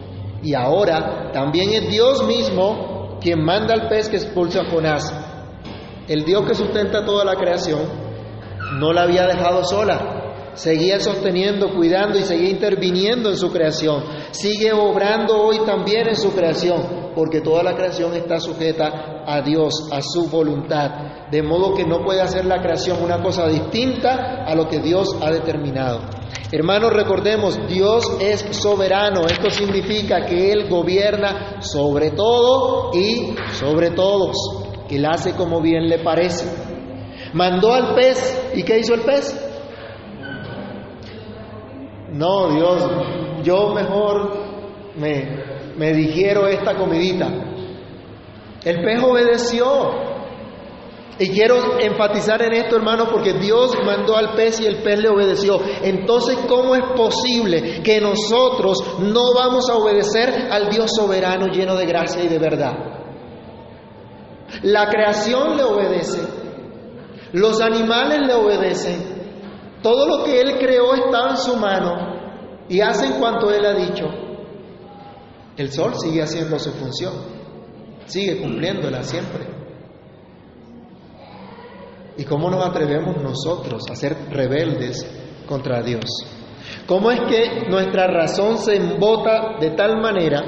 Y 0.45 0.55
ahora 0.55 1.33
también 1.33 1.73
es 1.73 1.89
Dios 1.89 2.23
mismo 2.25 3.19
quien 3.21 3.43
manda 3.43 3.75
al 3.75 3.89
pez 3.89 4.09
que 4.09 4.17
expulse 4.17 4.61
a 4.61 4.71
Jonás. 4.71 5.13
El 6.07 6.25
Dios 6.25 6.47
que 6.47 6.55
sustenta 6.55 7.05
toda 7.05 7.25
la 7.25 7.35
creación 7.35 7.81
no 8.79 8.93
la 8.93 9.03
había 9.03 9.27
dejado 9.27 9.65
sola, 9.65 10.24
seguía 10.55 11.01
sosteniendo, 11.01 11.75
cuidando 11.75 12.19
y 12.19 12.23
seguía 12.23 12.51
interviniendo 12.51 13.31
en 13.31 13.37
su 13.37 13.51
creación. 13.53 14.05
Sigue 14.31 14.73
obrando 14.73 15.37
hoy 15.37 15.61
también 15.67 16.09
en 16.09 16.17
su 16.17 16.33
creación, 16.33 17.13
porque 17.15 17.41
toda 17.41 17.63
la 17.63 17.75
creación 17.75 18.15
está 18.15 18.41
sujeta 18.41 19.23
a 19.27 19.41
Dios, 19.43 19.89
a 19.93 20.01
su 20.03 20.29
voluntad, 20.29 21.29
de 21.31 21.43
modo 21.43 21.75
que 21.75 21.85
no 21.85 22.05
puede 22.05 22.21
hacer 22.21 22.45
la 22.45 22.61
creación 22.61 23.03
una 23.03 23.23
cosa 23.23 23.49
distinta 23.49 24.45
a 24.45 24.55
lo 24.55 24.69
que 24.69 24.81
Dios 24.81 25.17
ha 25.21 25.31
determinado. 25.31 26.01
Hermanos, 26.53 26.93
recordemos, 26.93 27.59
Dios 27.69 28.17
es 28.21 28.45
soberano, 28.51 29.27
esto 29.27 29.51
significa 29.51 30.25
que 30.27 30.53
Él 30.53 30.69
gobierna 30.69 31.61
sobre 31.61 32.11
todo 32.11 32.91
y 32.93 33.35
sobre 33.55 33.91
todos, 33.91 34.37
que 34.89 34.97
Él 34.97 35.07
hace 35.07 35.33
como 35.33 35.61
bien 35.61 35.89
le 35.89 35.99
parece. 35.99 36.47
Mandó 37.33 37.73
al 37.73 37.95
pez, 37.97 38.53
¿y 38.55 38.63
qué 38.63 38.79
hizo 38.79 38.95
el 38.95 39.01
pez? 39.01 39.44
No, 42.15 42.49
Dios, 42.49 42.91
yo 43.43 43.75
mejor 43.75 44.31
me, 44.97 45.45
me 45.77 45.93
digiero 45.93 46.47
esta 46.47 46.77
comidita. 46.77 47.29
El 48.65 48.83
pez 48.83 49.03
obedeció. 49.03 50.05
Y 51.17 51.29
quiero 51.29 51.79
enfatizar 51.79 52.43
en 52.43 52.55
esto, 52.55 52.75
hermano, 52.75 53.09
porque 53.09 53.35
Dios 53.35 53.77
mandó 53.85 54.17
al 54.17 54.35
pez 54.35 54.61
y 54.61 54.67
el 54.67 54.83
pez 54.83 54.99
le 54.99 55.09
obedeció. 55.09 55.61
Entonces, 55.83 56.39
¿cómo 56.49 56.75
es 56.75 56.83
posible 56.97 57.83
que 57.83 58.01
nosotros 58.01 58.79
no 58.99 59.33
vamos 59.35 59.71
a 59.71 59.77
obedecer 59.77 60.49
al 60.51 60.71
Dios 60.71 60.91
soberano 60.97 61.47
lleno 61.47 61.77
de 61.77 61.87
gracia 61.87 62.25
y 62.25 62.29
de 62.29 62.39
verdad? 62.39 62.73
La 64.63 64.89
creación 64.89 65.57
le 65.57 65.63
obedece, 65.63 66.21
los 67.33 67.61
animales 67.61 68.19
le 68.27 68.35
obedecen, 68.35 69.14
todo 69.85 70.07
lo 70.07 70.25
que 70.25 70.41
Él 70.41 70.57
creó 70.59 70.95
está 70.95 71.29
en 71.29 71.37
su 71.37 71.57
mano 71.57 71.95
y 72.71 72.81
hace 72.81 73.05
en 73.05 73.21
cuanto 73.21 73.51
Él 73.51 73.67
ha 73.67 73.75
dicho. 73.75 74.07
El 75.59 75.71
sol 75.71 75.93
sigue 75.95 76.23
haciendo 76.23 76.59
su 76.59 76.73
función, 76.73 77.13
sigue 78.07 78.41
cumpliéndola 78.41 79.03
siempre. 79.03 79.47
¿Y 82.17 82.25
cómo 82.25 82.51
nos 82.51 82.65
atrevemos 82.65 83.23
nosotros 83.23 83.83
a 83.91 83.95
ser 83.95 84.17
rebeldes 84.31 85.07
contra 85.47 85.83
Dios? 85.83 86.05
¿Cómo 86.87 87.11
es 87.11 87.21
que 87.29 87.69
nuestra 87.69 88.07
razón 88.07 88.57
se 88.57 88.77
embota 88.77 89.59
de 89.61 89.73
tal 89.73 90.01
manera 90.01 90.41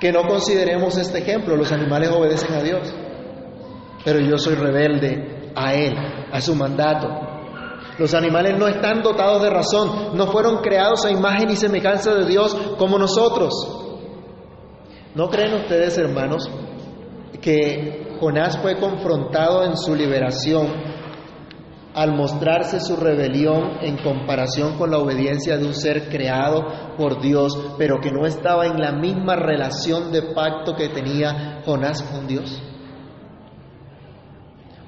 que 0.00 0.12
no 0.12 0.22
consideremos 0.22 0.96
este 0.96 1.18
ejemplo? 1.18 1.56
Los 1.56 1.72
animales 1.72 2.10
obedecen 2.10 2.54
a 2.54 2.62
Dios, 2.62 2.94
pero 4.04 4.20
yo 4.20 4.38
soy 4.38 4.54
rebelde 4.54 5.50
a 5.56 5.74
Él, 5.74 5.96
a 6.30 6.40
su 6.40 6.54
mandato. 6.54 7.27
Los 7.98 8.14
animales 8.14 8.56
no 8.56 8.68
están 8.68 9.02
dotados 9.02 9.42
de 9.42 9.50
razón, 9.50 10.16
no 10.16 10.28
fueron 10.28 10.58
creados 10.58 11.04
a 11.04 11.10
imagen 11.10 11.50
y 11.50 11.56
semejanza 11.56 12.14
de 12.14 12.26
Dios 12.26 12.54
como 12.78 12.96
nosotros. 12.96 13.52
¿No 15.16 15.28
creen 15.28 15.54
ustedes, 15.54 15.98
hermanos, 15.98 16.48
que 17.40 18.16
Jonás 18.20 18.56
fue 18.58 18.78
confrontado 18.78 19.64
en 19.64 19.76
su 19.76 19.96
liberación 19.96 20.68
al 21.92 22.14
mostrarse 22.14 22.78
su 22.78 22.94
rebelión 22.94 23.78
en 23.80 23.96
comparación 23.96 24.78
con 24.78 24.92
la 24.92 24.98
obediencia 24.98 25.56
de 25.56 25.66
un 25.66 25.74
ser 25.74 26.08
creado 26.08 26.94
por 26.96 27.20
Dios, 27.20 27.58
pero 27.78 27.98
que 28.00 28.12
no 28.12 28.26
estaba 28.26 28.66
en 28.66 28.80
la 28.80 28.92
misma 28.92 29.34
relación 29.34 30.12
de 30.12 30.22
pacto 30.22 30.76
que 30.76 30.88
tenía 30.88 31.62
Jonás 31.64 32.02
con 32.02 32.28
Dios? 32.28 32.62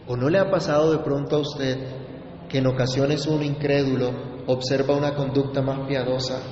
¿O 0.07 0.17
no 0.17 0.29
le 0.29 0.39
ha 0.39 0.49
pasado 0.49 0.93
de 0.93 0.99
pronto 0.99 1.37
a 1.37 1.41
usted 1.41 2.10
que 2.51 2.59
en 2.59 2.67
ocasiones 2.67 3.27
un 3.27 3.43
incrédulo 3.43 4.11
observa 4.47 4.97
una 4.97 5.15
conducta 5.15 5.63
más 5.63 5.87
piadosa 5.87 6.43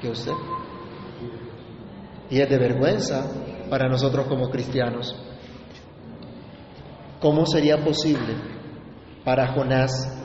que 0.00 0.08
usted? 0.08 0.32
Y 2.28 2.40
es 2.40 2.48
de 2.48 2.58
vergüenza 2.58 3.24
para 3.68 3.88
nosotros 3.88 4.26
como 4.26 4.50
cristianos. 4.50 5.16
¿Cómo 7.20 7.46
sería 7.46 7.84
posible 7.84 8.34
para 9.24 9.52
Jonás 9.52 10.16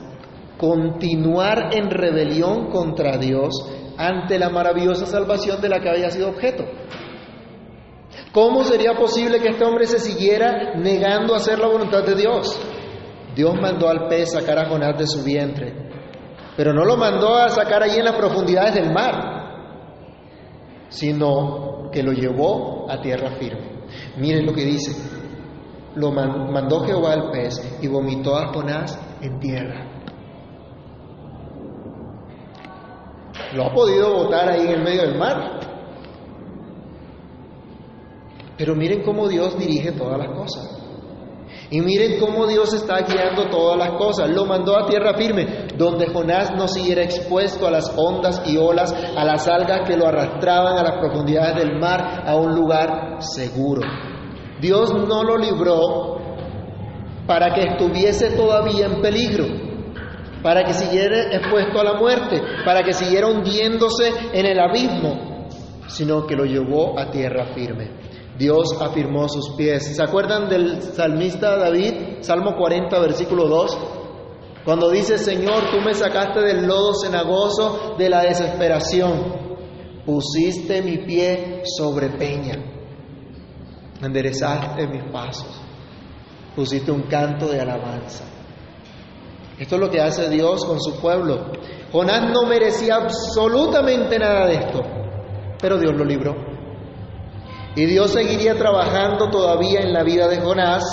continuar 0.58 1.74
en 1.74 1.90
rebelión 1.90 2.70
contra 2.70 3.18
Dios 3.18 3.52
ante 3.98 4.38
la 4.38 4.48
maravillosa 4.48 5.06
salvación 5.06 5.60
de 5.60 5.68
la 5.68 5.80
que 5.80 5.90
había 5.90 6.10
sido 6.10 6.30
objeto? 6.30 6.64
¿Cómo 8.32 8.64
sería 8.64 8.94
posible 8.94 9.40
que 9.40 9.50
este 9.50 9.64
hombre 9.64 9.86
se 9.86 9.98
siguiera 9.98 10.74
negando 10.74 11.34
a 11.34 11.38
hacer 11.38 11.58
la 11.58 11.68
voluntad 11.68 12.02
de 12.04 12.14
Dios? 12.14 12.58
Dios 13.36 13.54
mandó 13.60 13.90
al 13.90 14.08
pez 14.08 14.32
sacar 14.32 14.58
a 14.58 14.66
Jonás 14.66 14.96
de 14.96 15.06
su 15.06 15.22
vientre, 15.22 15.74
pero 16.56 16.72
no 16.72 16.86
lo 16.86 16.96
mandó 16.96 17.36
a 17.36 17.50
sacar 17.50 17.82
allí 17.82 17.98
en 17.98 18.06
las 18.06 18.16
profundidades 18.16 18.74
del 18.74 18.90
mar, 18.90 19.68
sino 20.88 21.90
que 21.92 22.02
lo 22.02 22.12
llevó 22.12 22.90
a 22.90 22.98
tierra 23.02 23.32
firme. 23.38 23.84
Miren 24.16 24.46
lo 24.46 24.54
que 24.54 24.64
dice, 24.64 24.90
lo 25.96 26.12
mandó 26.12 26.80
Jehová 26.80 27.12
al 27.12 27.30
pez 27.30 27.78
y 27.82 27.88
vomitó 27.88 28.36
a 28.36 28.54
Jonás 28.54 28.98
en 29.20 29.38
tierra. 29.38 29.86
Lo 33.54 33.66
ha 33.66 33.74
podido 33.74 34.14
botar 34.14 34.48
ahí 34.48 34.62
en 34.62 34.70
el 34.70 34.82
medio 34.82 35.02
del 35.02 35.18
mar. 35.18 35.60
Pero 38.56 38.74
miren 38.74 39.02
cómo 39.02 39.28
Dios 39.28 39.58
dirige 39.58 39.92
todas 39.92 40.18
las 40.18 40.28
cosas. 40.28 40.75
Y 41.70 41.80
miren 41.80 42.20
cómo 42.20 42.46
Dios 42.46 42.72
está 42.74 43.00
guiando 43.00 43.48
todas 43.50 43.76
las 43.76 43.98
cosas. 43.98 44.30
Lo 44.30 44.46
mandó 44.46 44.78
a 44.78 44.86
tierra 44.86 45.14
firme, 45.14 45.66
donde 45.76 46.06
Jonás 46.06 46.52
no 46.56 46.68
siguiera 46.68 47.02
expuesto 47.02 47.66
a 47.66 47.70
las 47.70 47.92
ondas 47.96 48.42
y 48.46 48.56
olas, 48.56 48.92
a 48.92 49.24
las 49.24 49.48
algas 49.48 49.88
que 49.88 49.96
lo 49.96 50.06
arrastraban 50.06 50.78
a 50.78 50.82
las 50.82 50.98
profundidades 51.00 51.56
del 51.56 51.78
mar, 51.78 52.22
a 52.24 52.36
un 52.36 52.54
lugar 52.54 53.16
seguro. 53.20 53.82
Dios 54.60 54.94
no 54.94 55.24
lo 55.24 55.36
libró 55.36 56.16
para 57.26 57.52
que 57.52 57.64
estuviese 57.64 58.36
todavía 58.36 58.86
en 58.86 59.02
peligro, 59.02 59.46
para 60.42 60.64
que 60.64 60.72
siguiera 60.72 61.34
expuesto 61.34 61.80
a 61.80 61.84
la 61.84 61.94
muerte, 61.94 62.40
para 62.64 62.84
que 62.84 62.92
siguiera 62.92 63.26
hundiéndose 63.26 64.12
en 64.32 64.46
el 64.46 64.60
abismo, 64.60 65.48
sino 65.88 66.26
que 66.26 66.36
lo 66.36 66.44
llevó 66.44 66.98
a 66.98 67.10
tierra 67.10 67.46
firme. 67.54 68.05
Dios 68.38 68.76
afirmó 68.80 69.28
sus 69.28 69.50
pies. 69.56 69.96
¿Se 69.96 70.02
acuerdan 70.02 70.48
del 70.48 70.82
salmista 70.82 71.56
David, 71.56 72.20
Salmo 72.20 72.54
40, 72.56 72.98
versículo 73.00 73.48
2? 73.48 73.78
Cuando 74.64 74.90
dice, 74.90 75.16
Señor, 75.16 75.70
tú 75.70 75.80
me 75.80 75.94
sacaste 75.94 76.40
del 76.40 76.66
lodo 76.66 76.92
cenagoso 76.94 77.94
de 77.96 78.10
la 78.10 78.22
desesperación, 78.22 79.32
pusiste 80.04 80.82
mi 80.82 80.98
pie 80.98 81.62
sobre 81.78 82.10
peña, 82.10 82.56
enderezaste 84.02 84.88
mis 84.88 85.04
pasos. 85.12 85.62
pusiste 86.56 86.90
un 86.90 87.02
canto 87.02 87.48
de 87.48 87.60
alabanza. 87.60 88.24
Esto 89.58 89.74
es 89.74 89.80
lo 89.80 89.90
que 89.90 90.00
hace 90.00 90.28
Dios 90.30 90.64
con 90.64 90.80
su 90.80 90.98
pueblo. 91.00 91.52
Jonás 91.92 92.32
no 92.32 92.48
merecía 92.48 92.96
absolutamente 92.96 94.18
nada 94.18 94.46
de 94.46 94.54
esto, 94.54 94.82
pero 95.60 95.78
Dios 95.78 95.94
lo 95.94 96.04
libró. 96.04 96.55
Y 97.76 97.84
Dios 97.84 98.12
seguiría 98.12 98.56
trabajando 98.56 99.28
todavía 99.28 99.80
en 99.80 99.92
la 99.92 100.02
vida 100.02 100.28
de 100.28 100.40
Jonás. 100.40 100.84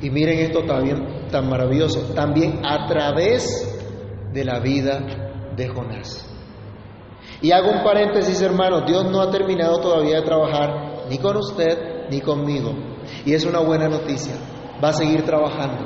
Y 0.00 0.08
miren 0.10 0.38
esto 0.38 0.62
también 0.62 1.28
tan 1.30 1.48
maravilloso, 1.48 2.00
también 2.14 2.60
a 2.64 2.86
través 2.86 3.44
de 4.32 4.44
la 4.44 4.60
vida 4.60 5.00
de 5.56 5.68
Jonás. 5.68 6.24
Y 7.42 7.50
hago 7.50 7.70
un 7.70 7.82
paréntesis, 7.82 8.40
hermanos, 8.40 8.84
Dios 8.86 9.10
no 9.10 9.20
ha 9.20 9.30
terminado 9.30 9.80
todavía 9.80 10.20
de 10.20 10.22
trabajar 10.22 11.06
ni 11.10 11.18
con 11.18 11.36
usted 11.36 12.08
ni 12.08 12.20
conmigo. 12.20 12.72
Y 13.24 13.34
es 13.34 13.44
una 13.44 13.58
buena 13.58 13.88
noticia. 13.88 14.34
Va 14.82 14.90
a 14.90 14.92
seguir 14.92 15.24
trabajando. 15.24 15.84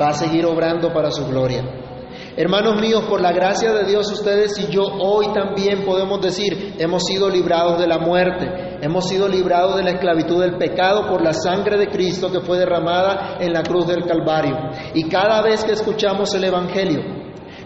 Va 0.00 0.08
a 0.08 0.14
seguir 0.14 0.46
obrando 0.46 0.92
para 0.92 1.10
su 1.10 1.26
gloria. 1.26 1.81
Hermanos 2.34 2.80
míos, 2.80 3.04
por 3.10 3.20
la 3.20 3.30
gracia 3.30 3.74
de 3.74 3.84
Dios, 3.84 4.10
ustedes 4.10 4.58
y 4.58 4.72
yo 4.72 4.84
hoy 4.84 5.26
también 5.34 5.84
podemos 5.84 6.18
decir, 6.22 6.76
hemos 6.78 7.04
sido 7.04 7.28
librados 7.28 7.78
de 7.78 7.86
la 7.86 7.98
muerte, 7.98 8.78
hemos 8.80 9.06
sido 9.06 9.28
librados 9.28 9.76
de 9.76 9.82
la 9.82 9.90
esclavitud 9.90 10.40
del 10.40 10.56
pecado 10.56 11.06
por 11.08 11.22
la 11.22 11.34
sangre 11.34 11.76
de 11.76 11.88
Cristo 11.88 12.32
que 12.32 12.40
fue 12.40 12.56
derramada 12.56 13.36
en 13.38 13.52
la 13.52 13.62
cruz 13.62 13.86
del 13.86 14.06
Calvario. 14.06 14.56
Y 14.94 15.10
cada 15.10 15.42
vez 15.42 15.62
que 15.62 15.72
escuchamos 15.72 16.32
el 16.34 16.44
Evangelio, 16.44 17.02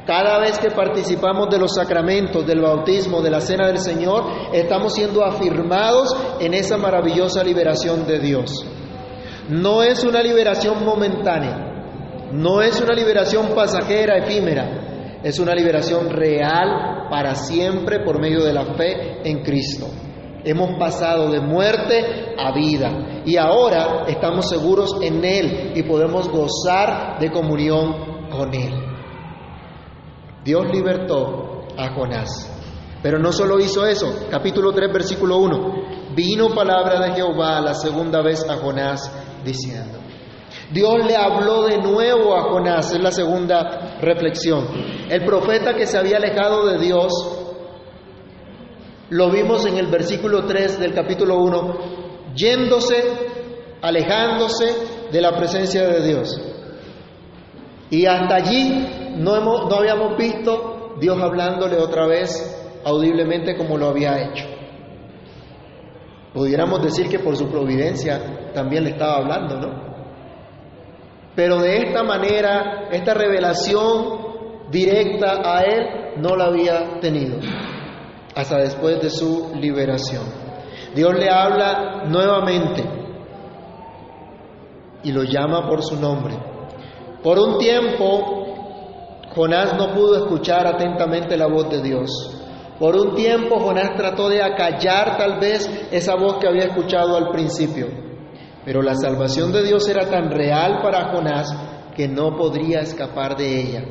cada 0.05 0.41
vez 0.41 0.59
que 0.59 0.73
participamos 0.73 1.49
de 1.49 1.59
los 1.59 1.73
sacramentos, 1.73 2.45
del 2.45 2.61
bautismo, 2.61 3.23
de 3.23 3.31
la 3.31 3.41
cena 3.41 3.69
del 3.69 3.79
Señor, 3.79 4.25
estamos 4.53 4.95
siendo 4.95 5.25
afirmados 5.25 6.13
en 6.41 6.55
esa 6.55 6.77
maravillosa 6.77 7.45
liberación 7.45 8.05
de 8.05 8.19
Dios. 8.19 8.67
No 9.49 9.85
es 9.85 10.03
una 10.03 10.23
liberación 10.23 10.85
momentánea, 10.85 11.76
no 12.33 12.63
es 12.63 12.81
una 12.81 12.95
liberación 12.95 13.55
pasajera, 13.55 14.19
efímera, 14.19 15.21
es 15.23 15.39
una 15.39 15.55
liberación 15.55 16.11
real 16.11 17.09
para 17.11 17.35
siempre 17.35 18.01
por 18.05 18.21
medio 18.21 18.45
de 18.45 18.53
la 18.53 18.65
fe 18.75 19.29
en 19.29 19.43
Cristo. 19.43 19.87
Hemos 20.45 20.79
pasado 20.79 21.31
de 21.31 21.41
muerte 21.41 22.35
a 22.39 22.53
vida 22.53 23.23
y 23.25 23.37
ahora 23.37 24.05
estamos 24.07 24.49
seguros 24.49 24.97
en 25.03 25.25
Él 25.25 25.73
y 25.75 25.83
podemos 25.83 26.29
gozar 26.29 27.19
de 27.19 27.31
comunión 27.31 28.29
con 28.31 28.55
Él. 28.55 28.73
Dios 30.45 30.65
libertó 30.73 31.67
a 31.77 31.93
Jonás, 31.95 32.53
pero 33.03 33.19
no 33.19 33.33
solo 33.33 33.59
hizo 33.59 33.85
eso, 33.85 34.29
capítulo 34.31 34.73
3, 34.73 34.93
versículo 34.93 35.39
1, 35.39 36.15
vino 36.15 36.55
palabra 36.55 37.01
de 37.01 37.15
Jehová 37.15 37.61
la 37.61 37.75
segunda 37.75 38.23
vez 38.23 38.49
a 38.49 38.57
Jonás 38.57 39.11
diciendo, 39.45 39.99
Dios 40.73 41.07
le 41.07 41.17
habló 41.17 41.65
de 41.65 41.79
nuevo 41.79 42.35
a 42.37 42.43
Jonás, 42.51 42.93
es 42.93 43.01
la 43.01 43.13
segunda 43.13 43.99
reflexión. 44.01 44.67
El 45.09 45.25
profeta 45.25 45.75
que 45.75 45.87
se 45.87 45.99
había 45.99 46.17
alejado 46.17 46.67
de 46.67 46.79
Dios, 46.79 47.13
lo 49.11 49.31
vimos 49.31 49.65
en 49.67 49.79
el 49.79 49.87
versículo 49.87 50.45
3 50.45 50.81
del 50.81 50.93
capítulo 50.93 51.39
1, 51.39 51.79
yéndose, 52.35 53.05
alejándose 53.81 54.75
de 55.13 55.21
la 55.21 55.37
presencia 55.37 55.87
de 55.87 56.07
Dios. 56.07 56.41
Y 57.91 58.07
hasta 58.07 58.35
allí 58.35 59.15
no, 59.17 59.37
hemos, 59.37 59.71
no 59.71 59.77
habíamos 59.77 60.17
visto 60.17 60.97
Dios 61.01 61.17
hablándole 61.23 61.77
otra 61.77 62.07
vez 62.07 62.65
audiblemente 62.85 63.57
como 63.57 63.77
lo 63.77 63.89
había 63.89 64.25
hecho. 64.25 64.45
Pudiéramos 66.35 66.83
decir 66.83 67.09
que 67.09 67.19
por 67.19 67.37
su 67.37 67.49
providencia 67.49 68.53
también 68.53 68.85
le 68.85 68.91
estaba 68.91 69.17
hablando, 69.17 69.61
¿no? 69.61 69.86
Pero 71.37 71.59
de 71.59 71.77
esta 71.77 72.03
manera, 72.03 72.89
esta 72.91 73.13
revelación 73.13 74.27
directa 74.71 75.43
a 75.45 75.61
él 75.61 76.15
no 76.17 76.35
la 76.35 76.47
había 76.47 76.99
tenido 76.99 77.39
hasta 78.35 78.59
después 78.59 79.01
de 79.03 79.11
su 79.11 79.53
liberación. 79.55 80.25
Dios 80.95 81.15
le 81.15 81.31
habla 81.31 82.05
nuevamente 82.07 82.83
y 85.03 85.13
lo 85.13 85.25
llama 85.25 85.69
por 85.69 85.83
su 85.83 86.01
nombre. 86.01 86.35
Por 87.23 87.39
un 87.39 87.59
tiempo, 87.59 88.47
Jonás 89.35 89.77
no 89.77 89.93
pudo 89.93 90.17
escuchar 90.25 90.67
atentamente 90.67 91.37
la 91.37 91.49
voz 91.49 91.69
de 91.69 91.83
Dios. 91.83 92.11
Por 92.79 92.97
un 92.97 93.15
tiempo, 93.15 93.59
Jonás 93.59 93.95
trató 93.95 94.29
de 94.31 94.43
acallar 94.43 95.19
tal 95.19 95.39
vez 95.39 95.69
esa 95.91 96.15
voz 96.15 96.39
que 96.39 96.49
había 96.49 96.65
escuchado 96.65 97.17
al 97.17 97.29
principio. 97.31 98.06
Pero 98.67 98.83
la 98.83 98.97
salvación 98.97 99.53
de 99.53 99.63
Dios 99.63 99.89
era 99.89 100.11
tan 100.11 100.29
real 100.29 100.81
para 100.83 101.13
Jonás 101.13 101.57
que 101.95 102.09
no 102.09 102.37
podría 102.37 102.81
escapar 102.81 103.37
de 103.37 103.61
ella. 103.61 103.85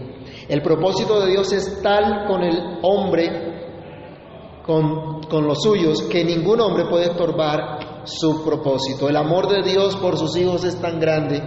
El 0.50 0.62
propósito 0.62 1.22
de 1.22 1.32
Dios 1.32 1.54
es 1.54 1.82
tal 1.82 2.28
con 2.28 2.44
el 2.44 2.80
hombre, 2.82 4.60
con, 4.66 5.22
con, 5.30 5.48
los 5.48 5.64
suyos, 5.64 6.02
que 6.04 6.26
ningún 6.26 6.60
hombre 6.60 6.88
puede 6.90 7.06
estorbar 7.06 8.04
su 8.04 8.44
propósito. 8.44 9.08
El 9.08 9.16
amor 9.16 9.48
de 9.48 9.64
Dios 9.64 9.96
por 9.96 10.18
sus 10.18 10.36
hijos 10.36 10.66
es 10.66 10.80
tan 10.82 11.00
grande 11.00 11.42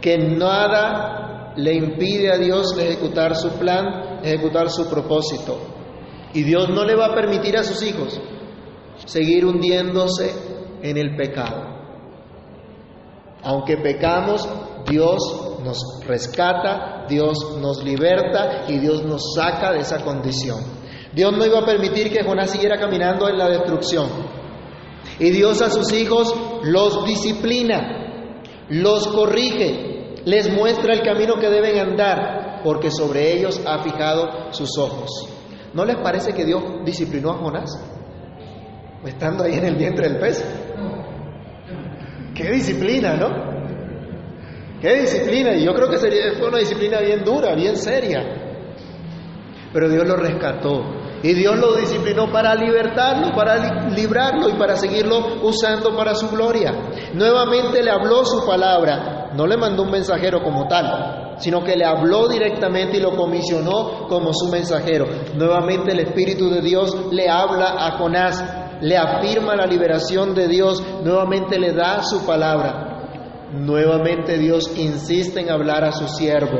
que 0.00 0.16
nada 0.16 1.52
le 1.56 1.74
impide 1.74 2.32
a 2.32 2.38
Dios 2.38 2.74
ejecutar 2.78 3.36
su 3.36 3.50
plan, 3.50 4.20
ejecutar 4.24 4.70
su 4.70 4.88
propósito. 4.88 5.58
Y 6.32 6.42
Dios 6.44 6.70
no 6.70 6.82
le 6.86 6.96
va 6.96 7.08
a 7.08 7.14
permitir 7.14 7.58
a 7.58 7.62
sus 7.62 7.82
hijos 7.82 8.18
seguir 9.04 9.44
hundiéndose 9.44 10.32
en 10.82 10.96
el 10.96 11.14
pecado. 11.14 11.73
Aunque 13.44 13.76
pecamos, 13.76 14.48
Dios 14.88 15.18
nos 15.62 15.78
rescata, 16.06 17.06
Dios 17.08 17.58
nos 17.60 17.82
liberta 17.82 18.64
y 18.68 18.78
Dios 18.78 19.04
nos 19.04 19.34
saca 19.34 19.72
de 19.72 19.80
esa 19.80 20.02
condición. 20.02 20.60
Dios 21.12 21.32
no 21.32 21.46
iba 21.46 21.60
a 21.60 21.64
permitir 21.64 22.12
que 22.12 22.24
Jonás 22.24 22.50
siguiera 22.50 22.78
caminando 22.78 23.28
en 23.28 23.38
la 23.38 23.48
destrucción. 23.48 24.08
Y 25.18 25.30
Dios 25.30 25.62
a 25.62 25.70
sus 25.70 25.92
hijos 25.92 26.34
los 26.64 27.04
disciplina, 27.06 28.40
los 28.68 29.06
corrige, 29.08 30.16
les 30.24 30.52
muestra 30.52 30.94
el 30.94 31.02
camino 31.02 31.34
que 31.38 31.48
deben 31.48 31.78
andar, 31.78 32.62
porque 32.64 32.90
sobre 32.90 33.36
ellos 33.36 33.60
ha 33.66 33.82
fijado 33.82 34.52
sus 34.52 34.76
ojos. 34.78 35.10
¿No 35.72 35.84
les 35.84 35.96
parece 35.96 36.32
que 36.32 36.44
Dios 36.44 36.62
disciplinó 36.84 37.32
a 37.32 37.38
Jonás? 37.38 37.70
Estando 39.04 39.44
ahí 39.44 39.54
en 39.54 39.66
el 39.66 39.76
vientre 39.76 40.08
del 40.08 40.18
pez. 40.18 40.42
Qué 42.34 42.50
disciplina, 42.50 43.14
¿no? 43.14 43.54
Qué 44.80 45.00
disciplina. 45.00 45.54
Y 45.54 45.64
yo 45.64 45.72
creo 45.72 45.88
que 45.88 45.98
sería, 45.98 46.34
fue 46.36 46.48
una 46.48 46.58
disciplina 46.58 47.00
bien 47.00 47.24
dura, 47.24 47.54
bien 47.54 47.76
seria. 47.76 48.22
Pero 49.72 49.88
Dios 49.88 50.06
lo 50.06 50.16
rescató. 50.16 50.82
Y 51.22 51.32
Dios 51.32 51.58
lo 51.58 51.74
disciplinó 51.74 52.30
para 52.30 52.54
libertarlo, 52.54 53.34
para 53.34 53.88
librarlo 53.88 54.50
y 54.50 54.58
para 54.58 54.76
seguirlo 54.76 55.42
usando 55.42 55.96
para 55.96 56.14
su 56.14 56.28
gloria. 56.28 56.74
Nuevamente 57.14 57.82
le 57.82 57.90
habló 57.90 58.26
su 58.26 58.44
palabra. 58.44 59.30
No 59.34 59.46
le 59.46 59.56
mandó 59.56 59.84
un 59.84 59.90
mensajero 59.90 60.42
como 60.42 60.68
tal, 60.68 61.36
sino 61.38 61.64
que 61.64 61.76
le 61.76 61.86
habló 61.86 62.28
directamente 62.28 62.98
y 62.98 63.00
lo 63.00 63.16
comisionó 63.16 64.06
como 64.06 64.34
su 64.34 64.48
mensajero. 64.50 65.06
Nuevamente 65.34 65.92
el 65.92 66.00
Espíritu 66.00 66.50
de 66.50 66.60
Dios 66.60 66.94
le 67.10 67.28
habla 67.28 67.86
a 67.86 67.92
Jonás 67.92 68.44
le 68.84 68.98
afirma 68.98 69.56
la 69.56 69.64
liberación 69.64 70.34
de 70.34 70.46
Dios, 70.46 70.84
nuevamente 71.02 71.58
le 71.58 71.72
da 71.72 72.02
su 72.02 72.26
palabra. 72.26 73.48
Nuevamente 73.54 74.36
Dios 74.36 74.70
insiste 74.76 75.40
en 75.40 75.50
hablar 75.50 75.84
a 75.84 75.92
su 75.92 76.06
siervo. 76.06 76.58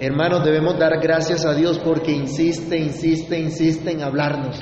Hermanos, 0.00 0.42
debemos 0.42 0.78
dar 0.78 0.98
gracias 0.98 1.44
a 1.44 1.52
Dios 1.52 1.78
porque 1.80 2.12
insiste, 2.12 2.78
insiste, 2.78 3.38
insiste 3.38 3.90
en 3.90 4.02
hablarnos, 4.02 4.58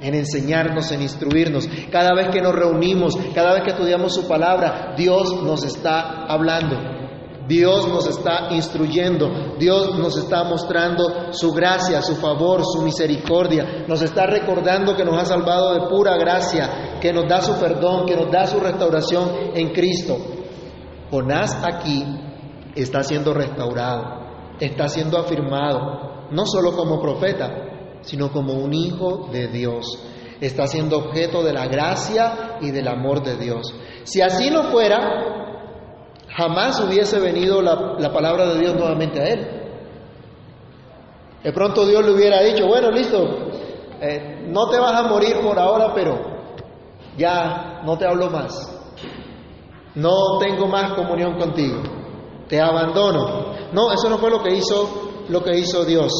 en 0.00 0.14
enseñarnos, 0.14 0.92
en 0.92 1.02
instruirnos. 1.02 1.68
Cada 1.90 2.14
vez 2.14 2.28
que 2.28 2.40
nos 2.40 2.54
reunimos, 2.54 3.18
cada 3.34 3.54
vez 3.54 3.64
que 3.64 3.70
estudiamos 3.70 4.14
su 4.14 4.28
palabra, 4.28 4.94
Dios 4.96 5.42
nos 5.42 5.64
está 5.64 6.26
hablando. 6.26 6.99
Dios 7.50 7.88
nos 7.88 8.06
está 8.06 8.46
instruyendo, 8.52 9.56
Dios 9.58 9.98
nos 9.98 10.16
está 10.16 10.44
mostrando 10.44 11.32
su 11.32 11.50
gracia, 11.52 12.00
su 12.00 12.14
favor, 12.14 12.62
su 12.64 12.80
misericordia, 12.80 13.86
nos 13.88 14.02
está 14.02 14.24
recordando 14.24 14.94
que 14.94 15.04
nos 15.04 15.20
ha 15.20 15.24
salvado 15.24 15.74
de 15.74 15.88
pura 15.88 16.16
gracia, 16.16 17.00
que 17.00 17.12
nos 17.12 17.28
da 17.28 17.42
su 17.42 17.54
perdón, 17.58 18.06
que 18.06 18.14
nos 18.14 18.30
da 18.30 18.46
su 18.46 18.60
restauración 18.60 19.50
en 19.56 19.72
Cristo. 19.72 20.16
Jonás 21.10 21.60
aquí 21.64 22.04
está 22.76 23.02
siendo 23.02 23.34
restaurado, 23.34 24.56
está 24.60 24.88
siendo 24.88 25.18
afirmado, 25.18 26.28
no 26.30 26.46
solo 26.46 26.76
como 26.76 27.00
profeta, 27.00 27.50
sino 28.02 28.30
como 28.30 28.52
un 28.52 28.72
hijo 28.72 29.28
de 29.32 29.48
Dios. 29.48 29.86
Está 30.40 30.68
siendo 30.68 30.98
objeto 30.98 31.42
de 31.42 31.52
la 31.52 31.66
gracia 31.66 32.58
y 32.60 32.70
del 32.70 32.86
amor 32.86 33.24
de 33.24 33.36
Dios. 33.36 33.74
Si 34.04 34.22
así 34.22 34.50
no 34.52 34.70
fuera, 34.70 35.59
jamás 36.36 36.80
hubiese 36.80 37.18
venido 37.18 37.60
la, 37.62 37.96
la, 37.98 38.12
palabra 38.12 38.46
de 38.46 38.60
Dios 38.60 38.74
nuevamente 38.74 39.20
a 39.20 39.28
él. 39.28 39.60
De 41.42 41.52
pronto 41.52 41.86
Dios 41.86 42.04
le 42.04 42.12
hubiera 42.12 42.42
dicho, 42.42 42.66
bueno, 42.66 42.90
listo, 42.90 43.50
eh, 44.00 44.46
no 44.48 44.68
te 44.68 44.78
vas 44.78 44.94
a 44.94 45.08
morir 45.08 45.36
por 45.42 45.58
ahora, 45.58 45.92
pero 45.94 46.18
ya 47.16 47.80
no 47.84 47.96
te 47.96 48.06
hablo 48.06 48.30
más. 48.30 48.76
no 49.94 50.38
tengo 50.38 50.66
más 50.68 50.92
comunión 50.92 51.38
contigo, 51.38 51.82
te 52.48 52.60
abandono. 52.60 53.54
No, 53.72 53.92
eso 53.92 54.08
no 54.08 54.18
fue 54.18 54.30
lo 54.30 54.42
que 54.42 54.54
hizo, 54.54 55.24
lo 55.28 55.42
que 55.42 55.58
hizo 55.58 55.84
Dios. 55.84 56.12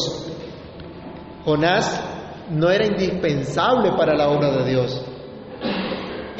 Jonás 1.45 2.03
no 2.49 2.69
era 2.69 2.85
indispensable 2.85 3.91
para 3.93 4.15
la 4.15 4.29
obra 4.29 4.51
de 4.51 4.69
Dios. 4.69 5.05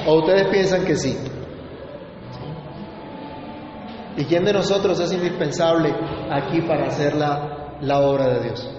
¿O 0.05 0.15
ustedes 0.15 0.47
piensan 0.49 0.85
que 0.85 0.95
sí? 0.95 1.17
¿Y 4.17 4.25
quién 4.25 4.43
de 4.43 4.53
nosotros 4.53 4.99
es 4.99 5.11
indispensable 5.13 5.93
aquí 6.29 6.61
para 6.61 6.87
hacer 6.87 7.15
la, 7.15 7.77
la 7.81 8.01
obra 8.01 8.27
de 8.27 8.39
Dios? 8.41 8.69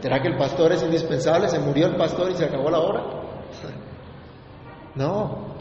¿Será 0.00 0.20
que 0.20 0.28
el 0.28 0.36
pastor 0.36 0.72
es 0.72 0.82
indispensable? 0.82 1.48
¿Se 1.48 1.58
murió 1.58 1.86
el 1.86 1.96
pastor 1.96 2.30
y 2.30 2.34
se 2.34 2.44
acabó 2.44 2.70
la 2.70 2.78
obra? 2.80 3.02
No. 4.96 5.56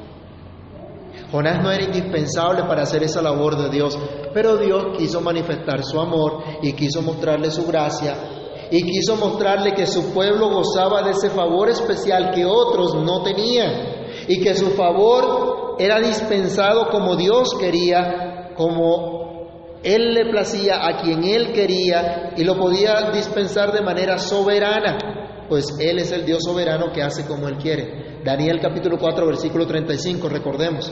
Jonás 1.32 1.63
no 1.63 1.71
era 1.71 1.86
indispensable 1.86 2.62
para 2.65 2.84
hacer 2.84 3.02
esa 3.02 3.19
labor 3.19 3.58
de 3.58 3.69
Dios, 3.69 3.97
pero 4.32 4.58
Dios 4.58 4.95
quiso 4.95 5.21
manifestar 5.21 5.84
su 5.84 5.99
amor 5.99 6.43
y 6.62 6.73
quiso 6.73 7.02
mostrarle 7.02 7.49
su 7.49 7.65
gracia 7.65 8.15
y 8.69 8.84
quiso 8.84 9.15
mostrarle 9.15 9.73
que 9.73 9.86
su 9.86 10.13
pueblo 10.13 10.49
gozaba 10.49 11.04
de 11.04 11.12
ese 11.12 11.30
favor 11.30 11.69
especial 11.69 12.32
que 12.32 12.45
otros 12.45 12.95
no 12.95 13.21
tenían 13.23 13.71
y 14.28 14.41
que 14.41 14.56
su 14.56 14.71
favor 14.71 15.76
era 15.80 15.99
dispensado 15.99 16.89
como 16.89 17.15
Dios 17.15 17.49
quería, 17.60 18.33
como 18.56 19.80
Él 19.84 20.13
le 20.13 20.30
placía 20.32 20.88
a 20.88 21.02
quien 21.02 21.24
Él 21.24 21.54
quería 21.54 22.34
y 22.38 22.44
lo 22.44 22.58
podía 22.58 23.12
dispensar 23.12 23.72
de 23.72 23.82
manera 23.82 24.18
soberana, 24.18 25.46
pues 25.50 25.66
Él 25.80 26.00
es 26.00 26.12
el 26.12 26.26
Dios 26.26 26.44
soberano 26.44 26.92
que 26.94 27.02
hace 27.02 27.26
como 27.26 27.48
Él 27.48 27.58
quiere. 27.58 28.22
Daniel 28.24 28.60
capítulo 28.62 28.98
4 28.98 29.26
versículo 29.26 29.68
35, 29.68 30.30
recordemos. 30.30 30.92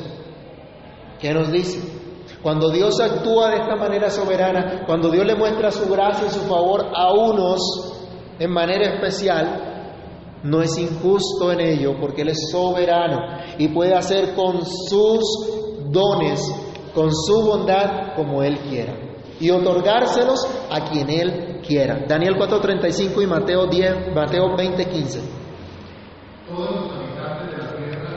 ¿Qué 1.19 1.33
nos 1.33 1.51
dice? 1.51 1.79
Cuando 2.41 2.71
Dios 2.71 2.99
actúa 2.99 3.51
de 3.51 3.57
esta 3.57 3.75
manera 3.75 4.09
soberana, 4.09 4.83
cuando 4.85 5.11
Dios 5.11 5.25
le 5.25 5.35
muestra 5.35 5.71
su 5.71 5.87
gracia 5.89 6.27
y 6.27 6.31
su 6.31 6.41
favor 6.41 6.87
a 6.93 7.13
unos 7.13 7.59
en 8.39 8.51
manera 8.51 8.95
especial, 8.95 9.71
no 10.43 10.61
es 10.63 10.75
injusto 10.77 11.51
en 11.51 11.59
ello 11.59 11.97
porque 11.99 12.23
Él 12.23 12.29
es 12.29 12.49
soberano 12.51 13.19
y 13.59 13.67
puede 13.67 13.93
hacer 13.93 14.33
con 14.33 14.65
sus 14.65 15.21
dones, 15.91 16.41
con 16.93 17.11
su 17.13 17.41
bondad 17.41 18.13
como 18.15 18.43
Él 18.43 18.57
quiera 18.69 18.93
y 19.41 19.49
otorgárselos 19.49 20.39
a 20.69 20.89
quien 20.89 21.09
Él 21.09 21.59
quiera. 21.65 22.05
Daniel 22.07 22.35
4:35 22.37 23.23
y 23.23 23.27
Mateo 23.27 23.65
10, 23.65 24.13
Mateo 24.13 24.55
20:15. 24.55 25.19
Todos 26.47 26.75
los 26.75 26.91
habitantes 26.91 27.51
de 27.51 27.57
la 27.57 27.75
tierra 27.75 28.11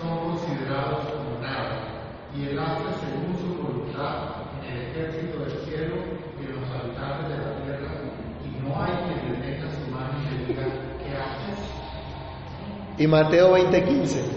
son 0.00 0.18
considerados 0.30 1.06
como 1.06 1.38
nada, 1.40 1.76
y 2.36 2.48
Él 2.48 2.58
hace 2.58 3.06
según 3.06 3.36
su 3.38 3.62
voluntad 3.62 4.16
en 4.64 4.72
el 4.72 4.82
ejército 4.88 5.38
del 5.38 5.58
cielo 5.60 5.96
y 6.40 6.44
en 6.44 6.60
los 6.60 6.70
habitantes 6.70 7.28
de 7.28 7.36
la 7.44 7.62
tierra, 7.62 7.90
y 8.42 8.62
no 8.62 8.82
hay 8.82 8.92
quien 9.04 9.32
detenga 9.32 9.70
su 9.70 9.90
mano 9.92 10.14
y 10.18 10.38
le 10.38 10.46
diga, 10.46 10.64
¿qué 10.98 11.16
haces? 11.16 11.58
Y 12.98 13.06
Mateo 13.06 13.52
20:15. 13.52 14.33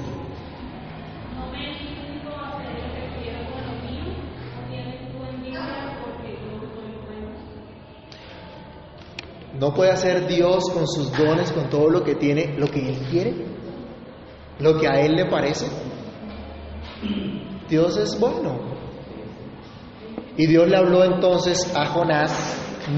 ¿No 9.59 9.73
puede 9.73 9.91
hacer 9.91 10.27
Dios 10.27 10.69
con 10.71 10.87
sus 10.87 11.11
dones, 11.17 11.51
con 11.51 11.69
todo 11.69 11.89
lo 11.89 12.03
que 12.03 12.15
tiene, 12.15 12.55
lo 12.57 12.67
que 12.67 12.89
Él 12.89 12.97
quiere? 13.09 13.33
¿Lo 14.59 14.77
que 14.77 14.87
a 14.87 15.01
Él 15.01 15.15
le 15.15 15.25
parece? 15.25 15.67
Dios 17.67 17.97
es 17.97 18.19
bueno. 18.19 18.59
Y 20.37 20.45
Dios 20.45 20.69
le 20.69 20.77
habló 20.77 21.03
entonces 21.03 21.75
a 21.75 21.87
Jonás, 21.87 22.55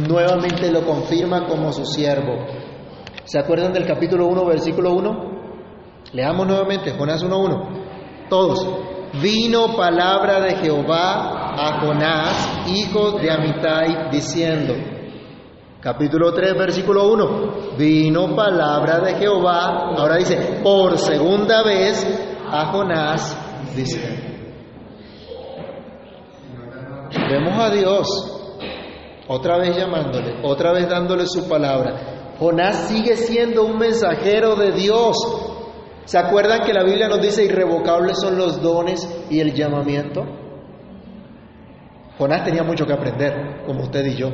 nuevamente 0.08 0.70
lo 0.70 0.86
confirma 0.86 1.48
como 1.48 1.72
su 1.72 1.86
siervo. 1.86 2.46
¿Se 3.24 3.40
acuerdan 3.40 3.72
del 3.72 3.86
capítulo 3.86 4.28
1, 4.28 4.46
versículo 4.46 4.94
1? 4.94 5.30
Leamos 6.12 6.46
nuevamente, 6.46 6.92
Jonás 6.92 7.24
1.1. 7.24 8.28
Todos. 8.30 8.68
Vino 9.22 9.76
palabra 9.78 10.42
de 10.42 10.56
Jehová 10.58 11.56
a 11.56 11.80
Jonás, 11.80 12.68
hijo 12.68 13.14
de 13.14 13.32
Amitai, 13.32 14.10
diciendo, 14.12 14.76
Capítulo 15.82 16.34
3, 16.34 16.58
versículo 16.58 17.08
1. 17.14 17.78
Vino 17.78 18.36
palabra 18.36 19.00
de 19.00 19.14
Jehová, 19.16 19.96
ahora 19.96 20.18
dice, 20.18 20.60
por 20.62 20.98
segunda 20.98 21.64
vez 21.64 22.06
a 22.52 22.66
Jonás, 22.66 23.38
dice. 23.78 24.02
Vemos 27.30 27.58
a 27.58 27.70
Dios 27.70 28.08
otra 29.30 29.58
vez 29.58 29.78
llamándole, 29.78 30.42
otra 30.44 30.74
vez 30.74 30.90
dándole 30.90 31.26
su 31.28 31.48
palabra. 31.48 32.34
Jonás 32.38 32.90
sigue 32.90 33.16
siendo 33.16 33.64
un 33.64 33.78
mensajero 33.78 34.58
de 34.58 34.74
Dios. 34.74 35.16
¿Se 36.04 36.18
acuerdan 36.18 36.66
que 36.66 36.74
la 36.74 36.84
Biblia 36.84 37.08
nos 37.08 37.22
dice 37.22 37.46
irrevocables 37.46 38.20
son 38.20 38.38
los 38.38 38.62
dones 38.62 39.08
y 39.30 39.40
el 39.40 39.54
llamamiento? 39.54 40.26
Jonás 42.18 42.44
tenía 42.44 42.64
mucho 42.64 42.86
que 42.86 42.92
aprender, 42.92 43.64
como 43.66 43.84
usted 43.84 44.06
y 44.08 44.16
yo 44.18 44.30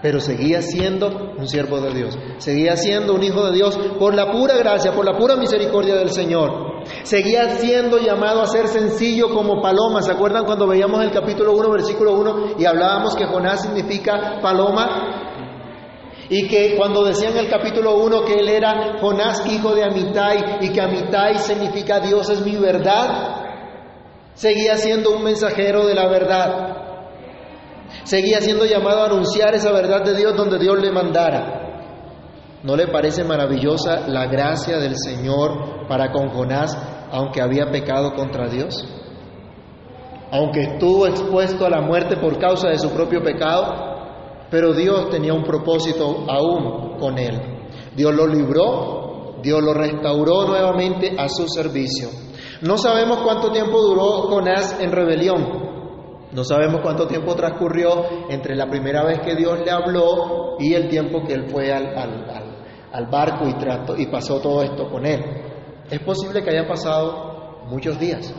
pero 0.00 0.20
seguía 0.20 0.62
siendo 0.62 1.34
un 1.36 1.48
siervo 1.48 1.80
de 1.80 1.92
Dios, 1.92 2.18
seguía 2.38 2.76
siendo 2.76 3.14
un 3.14 3.22
hijo 3.22 3.46
de 3.46 3.52
Dios 3.52 3.78
por 3.98 4.14
la 4.14 4.30
pura 4.30 4.56
gracia, 4.56 4.92
por 4.92 5.04
la 5.04 5.16
pura 5.16 5.36
misericordia 5.36 5.96
del 5.96 6.10
Señor. 6.10 6.68
Seguía 7.02 7.56
siendo 7.56 7.98
llamado 7.98 8.40
a 8.40 8.46
ser 8.46 8.68
sencillo 8.68 9.30
como 9.30 9.60
paloma. 9.60 10.00
¿Se 10.02 10.12
acuerdan 10.12 10.44
cuando 10.44 10.66
veíamos 10.66 11.02
el 11.02 11.10
capítulo 11.10 11.52
1, 11.52 11.70
versículo 11.70 12.12
1 12.14 12.54
y 12.58 12.64
hablábamos 12.64 13.14
que 13.14 13.26
Jonás 13.26 13.62
significa 13.62 14.38
paloma? 14.40 15.24
Y 16.30 16.46
que 16.46 16.76
cuando 16.76 17.04
decían 17.04 17.32
en 17.32 17.46
el 17.46 17.50
capítulo 17.50 17.96
1 17.96 18.24
que 18.24 18.34
él 18.34 18.48
era 18.48 18.98
Jonás, 19.00 19.46
hijo 19.46 19.74
de 19.74 19.84
Amitai, 19.84 20.58
y 20.60 20.68
que 20.70 20.80
Amitai 20.80 21.38
significa 21.38 22.00
Dios 22.00 22.28
es 22.28 22.44
mi 22.44 22.56
verdad, 22.56 23.46
seguía 24.34 24.76
siendo 24.76 25.10
un 25.10 25.24
mensajero 25.24 25.86
de 25.86 25.94
la 25.94 26.06
verdad. 26.08 26.87
Seguía 28.04 28.40
siendo 28.40 28.64
llamado 28.64 29.02
a 29.02 29.06
anunciar 29.06 29.54
esa 29.54 29.72
verdad 29.72 30.04
de 30.04 30.16
Dios 30.16 30.36
donde 30.36 30.58
Dios 30.58 30.78
le 30.80 30.92
mandara. 30.92 31.68
¿No 32.62 32.74
le 32.76 32.88
parece 32.88 33.22
maravillosa 33.24 34.08
la 34.08 34.26
gracia 34.26 34.78
del 34.78 34.96
Señor 34.96 35.86
para 35.88 36.10
con 36.10 36.28
Jonás, 36.30 36.76
aunque 37.12 37.40
había 37.40 37.70
pecado 37.70 38.14
contra 38.14 38.48
Dios? 38.48 38.86
Aunque 40.30 40.62
estuvo 40.62 41.06
expuesto 41.06 41.64
a 41.64 41.70
la 41.70 41.80
muerte 41.80 42.16
por 42.16 42.38
causa 42.38 42.68
de 42.68 42.78
su 42.78 42.90
propio 42.90 43.22
pecado, 43.22 44.46
pero 44.50 44.72
Dios 44.74 45.08
tenía 45.10 45.34
un 45.34 45.44
propósito 45.44 46.26
aún 46.28 46.98
con 46.98 47.18
él. 47.18 47.40
Dios 47.94 48.14
lo 48.14 48.26
libró, 48.26 49.36
Dios 49.42 49.62
lo 49.62 49.72
restauró 49.74 50.46
nuevamente 50.46 51.14
a 51.18 51.28
su 51.28 51.46
servicio. 51.48 52.08
No 52.62 52.76
sabemos 52.76 53.18
cuánto 53.18 53.52
tiempo 53.52 53.80
duró 53.80 54.22
Jonás 54.22 54.78
en 54.80 54.90
rebelión, 54.90 55.67
no 56.32 56.44
sabemos 56.44 56.80
cuánto 56.82 57.06
tiempo 57.06 57.34
transcurrió 57.34 58.28
entre 58.28 58.54
la 58.54 58.68
primera 58.68 59.02
vez 59.04 59.20
que 59.20 59.34
Dios 59.34 59.60
le 59.64 59.70
habló 59.70 60.56
y 60.58 60.74
el 60.74 60.88
tiempo 60.88 61.24
que 61.24 61.32
él 61.32 61.48
fue 61.50 61.72
al, 61.72 61.96
al, 61.96 62.52
al, 62.92 63.06
barco 63.06 63.48
y, 63.48 63.54
trató, 63.54 63.96
y 63.96 64.06
pasó 64.06 64.40
todo 64.40 64.62
esto 64.62 64.90
con 64.90 65.06
él. 65.06 65.24
Es 65.90 66.00
posible 66.00 66.42
que 66.42 66.50
haya 66.50 66.68
pasado 66.68 67.64
muchos 67.66 67.98
días. 67.98 68.34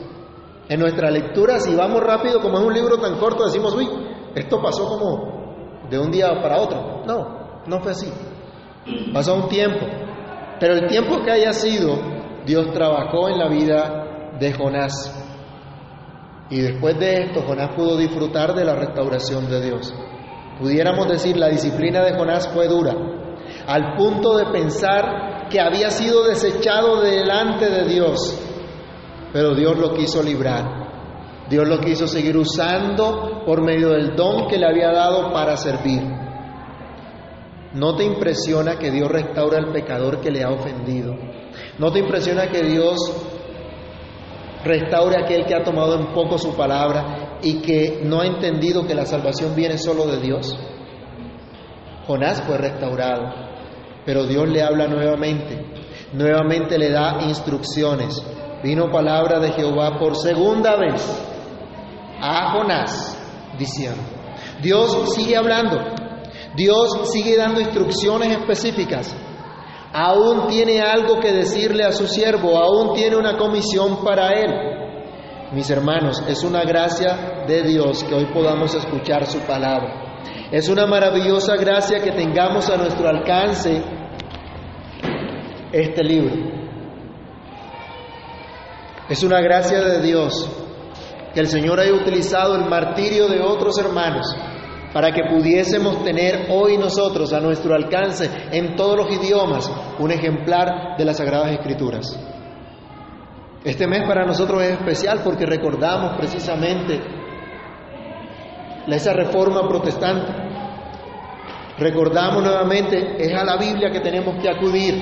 En 0.67 0.80
nuestra 0.80 1.10
lectura, 1.10 1.60
si 1.60 1.75
vamos 1.75 2.02
rápido, 2.02 2.41
como 2.41 2.60
es 2.60 2.63
un 2.63 2.73
libro 2.73 2.97
tan 2.99 3.17
corto, 3.17 3.45
decimos, 3.45 3.73
uy, 3.75 3.89
esto 4.36 4.62
pasó 4.62 4.88
como 4.88 5.88
de 5.89 5.97
un 5.97 6.12
día 6.12 6.30
para 6.43 6.62
otro. 6.62 7.02
No, 7.08 7.63
no 7.65 7.80
fue 7.82 7.93
así. 7.93 8.12
Pasó 9.12 9.34
un 9.34 9.49
tiempo. 9.49 9.86
Pero 10.60 10.75
el 10.75 10.88
tiempo 10.88 11.23
que 11.23 11.32
haya 11.32 11.54
sido, 11.54 11.95
Dios 12.45 12.71
trabajó 12.71 13.30
en 13.30 13.39
la 13.39 13.49
vida 13.49 14.36
de 14.39 14.54
Jonás. 14.54 15.19
Y 16.50 16.62
después 16.62 16.98
de 17.00 17.26
esto, 17.26 17.44
Jonás 17.44 17.76
pudo 17.76 17.98
disfrutar 17.98 18.56
de 18.56 18.66
la 18.66 18.76
restauración 18.76 19.50
de 19.50 19.62
Dios. 19.62 19.94
Pudiéramos 20.60 21.08
decir, 21.08 21.38
la 21.38 21.50
disciplina 21.50 22.04
de 22.04 22.18
Jonás 22.18 22.50
fue 22.50 22.68
dura, 22.68 22.96
al 23.68 23.96
punto 23.96 24.36
de 24.38 24.46
pensar 24.48 25.48
que 25.50 25.60
había 25.60 25.90
sido 25.92 26.24
desechado 26.24 27.02
delante 27.02 27.70
de 27.70 27.86
Dios, 27.86 28.40
pero 29.32 29.54
Dios 29.56 29.78
lo 29.78 29.94
quiso 29.94 30.24
librar. 30.24 30.80
Dios 31.50 31.68
lo 31.68 31.80
quiso 31.80 32.08
seguir 32.08 32.38
usando 32.38 33.44
por 33.46 33.64
medio 33.64 33.90
del 33.90 34.16
don 34.16 34.48
que 34.48 34.58
le 34.58 34.68
había 34.68 34.92
dado 34.92 35.32
para 35.32 35.58
servir. 35.58 36.04
¿No 37.74 37.96
te 37.96 38.04
impresiona 38.04 38.78
que 38.78 38.92
Dios 38.92 39.10
restaura 39.10 39.58
al 39.58 39.72
pecador 39.72 40.22
que 40.22 40.30
le 40.32 40.44
ha 40.44 40.50
ofendido? 40.50 41.16
¿No 41.78 41.92
te 41.92 42.00
impresiona 42.00 42.48
que 42.48 42.64
Dios 42.64 42.98
restaure 44.63 45.17
a 45.17 45.24
aquel 45.26 45.45
que 45.45 45.56
ha 45.56 45.63
tomado 45.63 45.95
en 46.00 46.13
poco 46.13 46.38
su 46.38 46.56
palabra 46.56 47.39
y 47.41 47.62
que 47.62 48.02
no 48.04 48.22
ha 48.22 48.26
entendido 48.26 48.86
que 48.86 48.95
la 48.95 49.06
salvación 49.06 49.56
viene 49.56 49.78
solo 49.78 50.06
de 50.06 50.19
Dios. 50.19 50.58
Jonás 52.08 52.41
fue 52.41 52.58
restaurado, 52.58 53.34
pero 54.06 54.26
Dios 54.26 54.50
le 54.50 54.62
habla 54.62 54.88
nuevamente, 54.88 55.65
nuevamente 56.13 56.78
le 56.78 56.89
da 56.89 57.19
instrucciones. 57.22 58.22
vino 58.63 58.91
palabra 58.91 59.39
de 59.39 59.52
Jehová 59.54 59.98
por 59.98 60.17
segunda 60.17 60.76
vez 60.76 61.02
a 62.22 62.52
Jonás, 62.52 63.17
diciendo, 63.58 64.02
Dios 64.62 65.13
sigue 65.15 65.38
hablando, 65.38 65.78
Dios 66.56 67.10
sigue 67.10 67.38
dando 67.38 67.62
instrucciones 67.62 68.32
específicas, 68.32 69.15
aún 69.93 70.47
tiene 70.47 70.82
algo 70.82 71.19
que 71.19 71.32
decirle 71.32 71.84
a 71.84 71.91
su 71.91 72.08
siervo, 72.08 72.58
aún 72.58 72.93
tiene 72.95 73.15
una 73.15 73.38
comisión 73.38 74.04
para 74.04 74.34
él. 74.34 74.52
Mis 75.52 75.69
hermanos, 75.69 76.23
es 76.28 76.43
una 76.43 76.63
gracia 76.63 77.43
de 77.47 77.63
Dios 77.63 78.04
que 78.04 78.13
hoy 78.13 78.25
podamos 78.34 78.75
escuchar 78.75 79.25
su 79.25 79.39
palabra. 79.39 80.10
Es 80.52 80.69
una 80.69 80.86
maravillosa 80.86 81.56
gracia 81.56 82.02
que 82.02 82.12
tengamos 82.12 82.69
a 82.69 82.78
nuestro 82.78 83.08
alcance 83.08 83.82
este 85.71 86.04
libro. 86.04 86.36
Es 89.10 89.23
una 89.23 89.41
gracia 89.41 89.82
de 89.82 90.02
Dios 90.02 90.47
que 91.34 91.39
el 91.39 91.47
Señor 91.47 91.80
haya 91.80 91.93
utilizado 91.93 92.56
el 92.56 92.69
martirio 92.69 93.28
de 93.28 93.41
otros 93.41 93.78
hermanos 93.80 94.36
para 94.93 95.12
que 95.12 95.23
pudiésemos 95.23 96.04
tener 96.04 96.47
hoy 96.49 96.78
nosotros 96.78 97.32
a 97.34 97.39
nuestro 97.39 97.75
alcance 97.75 98.30
en 98.52 98.75
todos 98.75 98.97
los 98.97 99.12
idiomas 99.12 99.71
un 99.99 100.12
ejemplar 100.12 100.97
de 100.97 101.06
las 101.06 101.17
Sagradas 101.17 101.52
Escrituras. 101.52 102.17
Este 103.63 103.88
mes 103.88 104.08
para 104.08 104.25
nosotros 104.25 104.63
es 104.63 104.71
especial 104.71 105.21
porque 105.23 105.45
recordamos 105.45 106.17
precisamente 106.17 106.99
esa 108.95 109.13
reforma 109.13 109.67
protestante. 109.67 110.32
Recordamos 111.78 112.43
nuevamente, 112.43 113.15
es 113.17 113.34
a 113.34 113.43
la 113.43 113.58
Biblia 113.58 113.89
que 113.91 114.02
tenemos 114.02 114.41
que 114.41 114.49
acudir, 114.49 115.02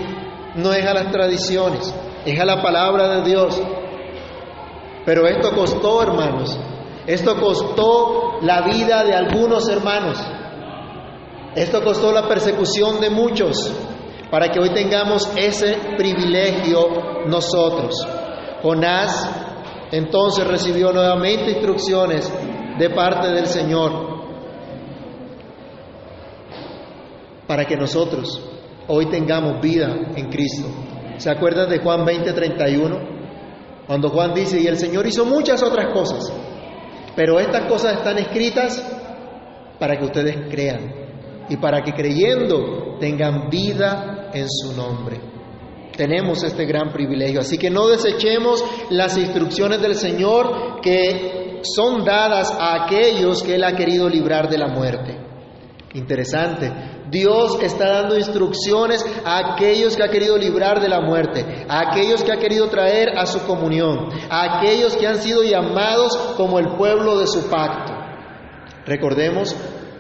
no 0.56 0.74
es 0.74 0.86
a 0.86 0.94
las 0.94 1.12
tradiciones, 1.12 1.94
es 2.26 2.40
a 2.40 2.46
la 2.46 2.62
palabra 2.62 3.16
de 3.16 3.30
Dios. 3.30 3.62
Pero 5.06 5.26
esto 5.28 5.52
costó, 5.56 6.04
hermanos, 6.04 6.60
esto 7.08 7.40
costó 7.40 8.40
la 8.42 8.62
vida 8.64 9.04
de 9.04 9.14
algunos 9.14 9.68
hermanos, 9.70 10.20
esto 11.56 11.84
costó 11.84 12.12
la 12.12 12.28
persecución 12.28 13.00
de 13.00 13.10
muchos, 13.10 13.74
para 14.30 14.50
que 14.50 14.60
hoy 14.60 14.72
tengamos 14.74 15.32
ese 15.38 15.78
privilegio 15.98 17.26
nosotros. 17.28 18.06
Jonás 18.62 19.30
entonces 19.92 20.46
recibió 20.46 20.92
nuevamente 20.92 21.52
instrucciones 21.52 22.32
de 22.78 22.90
parte 22.90 23.30
del 23.30 23.46
Señor 23.48 24.18
para 27.48 27.66
que 27.66 27.78
nosotros 27.78 28.42
hoy 28.88 29.06
tengamos 29.06 29.62
vida 29.62 29.88
en 30.16 30.30
Cristo. 30.30 30.68
¿Se 31.18 31.30
acuerdan 31.30 31.70
de 31.70 31.80
Juan 31.80 32.06
20:31? 32.06 33.16
Cuando 33.88 34.10
Juan 34.10 34.34
dice, 34.34 34.60
y 34.60 34.68
el 34.68 34.78
Señor 34.78 35.08
hizo 35.08 35.26
muchas 35.26 35.64
otras 35.64 35.94
cosas, 35.94 36.32
pero 37.18 37.40
estas 37.40 37.66
cosas 37.66 37.98
están 37.98 38.20
escritas 38.20 38.80
para 39.80 39.98
que 39.98 40.06
ustedes 40.06 40.36
crean 40.52 40.94
y 41.50 41.58
para 41.58 41.82
que 41.82 41.92
creyendo 41.92 42.98
tengan 43.00 43.50
vida 43.50 44.30
en 44.32 44.48
su 44.48 44.74
nombre. 44.74 45.20
Tenemos 45.98 46.44
este 46.44 46.66
gran 46.66 46.94
privilegio, 46.94 47.40
así 47.40 47.58
que 47.58 47.72
no 47.72 47.88
desechemos 47.88 48.64
las 48.92 49.18
instrucciones 49.18 49.82
del 49.82 49.96
Señor 49.96 50.80
que 50.80 51.62
son 51.64 52.06
dadas 52.06 52.52
a 52.52 52.86
aquellos 52.86 53.42
que 53.42 53.56
Él 53.56 53.64
ha 53.64 53.76
querido 53.76 54.08
librar 54.08 54.48
de 54.48 54.60
la 54.60 54.68
muerte. 54.68 55.18
Interesante, 55.96 56.72
Dios 57.10 57.58
está 57.62 58.02
dando 58.02 58.18
instrucciones 58.18 59.06
a 59.24 59.54
aquellos 59.54 59.96
que 59.96 60.04
ha 60.04 60.10
querido 60.10 60.38
librar 60.38 60.82
de 60.82 60.90
la 60.90 61.02
muerte, 61.02 61.66
a 61.70 61.92
aquellos 61.92 62.24
que 62.24 62.32
ha 62.32 62.38
querido 62.38 62.68
traer 62.70 63.18
a 63.18 63.26
su 63.26 63.40
comunión, 63.46 64.10
a 64.30 64.58
aquellos 64.58 64.96
que 64.98 65.08
han 65.08 65.18
sido 65.18 65.44
llamados 65.44 66.18
como 66.36 66.60
el 66.60 66.76
pueblo 66.76 67.18
de 67.18 67.28
su 67.28 67.50
pacto. 67.50 67.94
Recordemos 68.86 69.56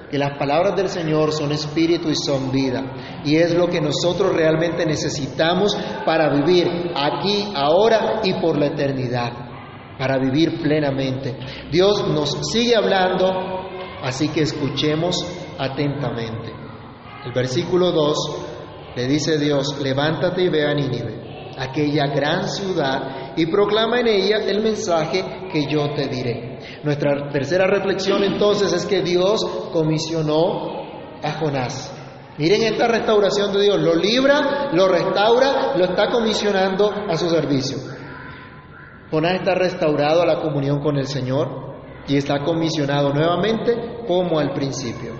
que 0.09 0.17
las 0.17 0.37
palabras 0.37 0.75
del 0.75 0.89
Señor 0.89 1.33
son 1.33 1.51
espíritu 1.51 2.09
y 2.09 2.15
son 2.15 2.51
vida. 2.51 3.21
Y 3.25 3.35
es 3.35 3.53
lo 3.53 3.67
que 3.67 3.81
nosotros 3.81 4.33
realmente 4.33 4.85
necesitamos 4.85 5.77
para 6.05 6.29
vivir 6.29 6.67
aquí, 6.95 7.51
ahora 7.53 8.21
y 8.23 8.33
por 8.35 8.57
la 8.57 8.67
eternidad, 8.67 9.33
para 9.97 10.17
vivir 10.17 10.61
plenamente. 10.61 11.37
Dios 11.71 12.07
nos 12.07 12.37
sigue 12.51 12.75
hablando, 12.75 13.29
así 14.01 14.29
que 14.29 14.41
escuchemos 14.41 15.25
atentamente. 15.57 16.66
El 17.27 17.33
versículo 17.33 17.91
2 17.91 18.15
le 18.95 19.05
dice 19.05 19.37
Dios, 19.37 19.77
levántate 19.83 20.43
y 20.43 20.49
ve 20.49 20.65
a 20.65 20.73
Nínive, 20.73 21.51
aquella 21.57 22.07
gran 22.07 22.47
ciudad, 22.47 23.33
y 23.35 23.47
proclama 23.47 23.99
en 23.99 24.07
ella 24.07 24.37
el 24.47 24.63
mensaje 24.63 25.49
que 25.51 25.65
yo 25.69 25.93
te 25.93 26.07
diré. 26.07 26.57
Nuestra 26.83 27.27
tercera 27.29 27.67
reflexión 27.67 28.23
entonces 28.23 28.71
es 28.71 28.85
que 28.85 29.01
Dios 29.01 29.45
comisionó 29.73 30.71
a 31.21 31.33
Jonás. 31.33 31.93
Miren 32.37 32.63
esta 32.63 32.87
restauración 32.87 33.51
de 33.51 33.63
Dios, 33.63 33.77
lo 33.77 33.93
libra, 33.93 34.69
lo 34.71 34.87
restaura, 34.87 35.75
lo 35.75 35.83
está 35.83 36.09
comisionando 36.09 36.89
a 37.09 37.17
su 37.17 37.29
servicio. 37.29 37.77
Jonás 39.11 39.33
está 39.33 39.53
restaurado 39.53 40.21
a 40.21 40.25
la 40.25 40.39
comunión 40.39 40.79
con 40.79 40.95
el 40.95 41.07
Señor 41.07 41.75
y 42.07 42.15
está 42.15 42.45
comisionado 42.45 43.11
nuevamente 43.13 44.05
como 44.07 44.39
al 44.39 44.53
principio. 44.53 45.11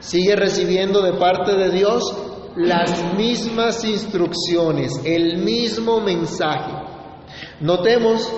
Sigue 0.00 0.36
recibiendo 0.36 1.02
de 1.02 1.14
parte 1.14 1.54
de 1.54 1.70
Dios 1.70 2.02
las 2.56 3.14
mismas 3.14 3.84
instrucciones, 3.84 5.00
el 5.04 5.38
mismo 5.38 6.00
mensaje. 6.00 6.72
Notemos 7.60 8.32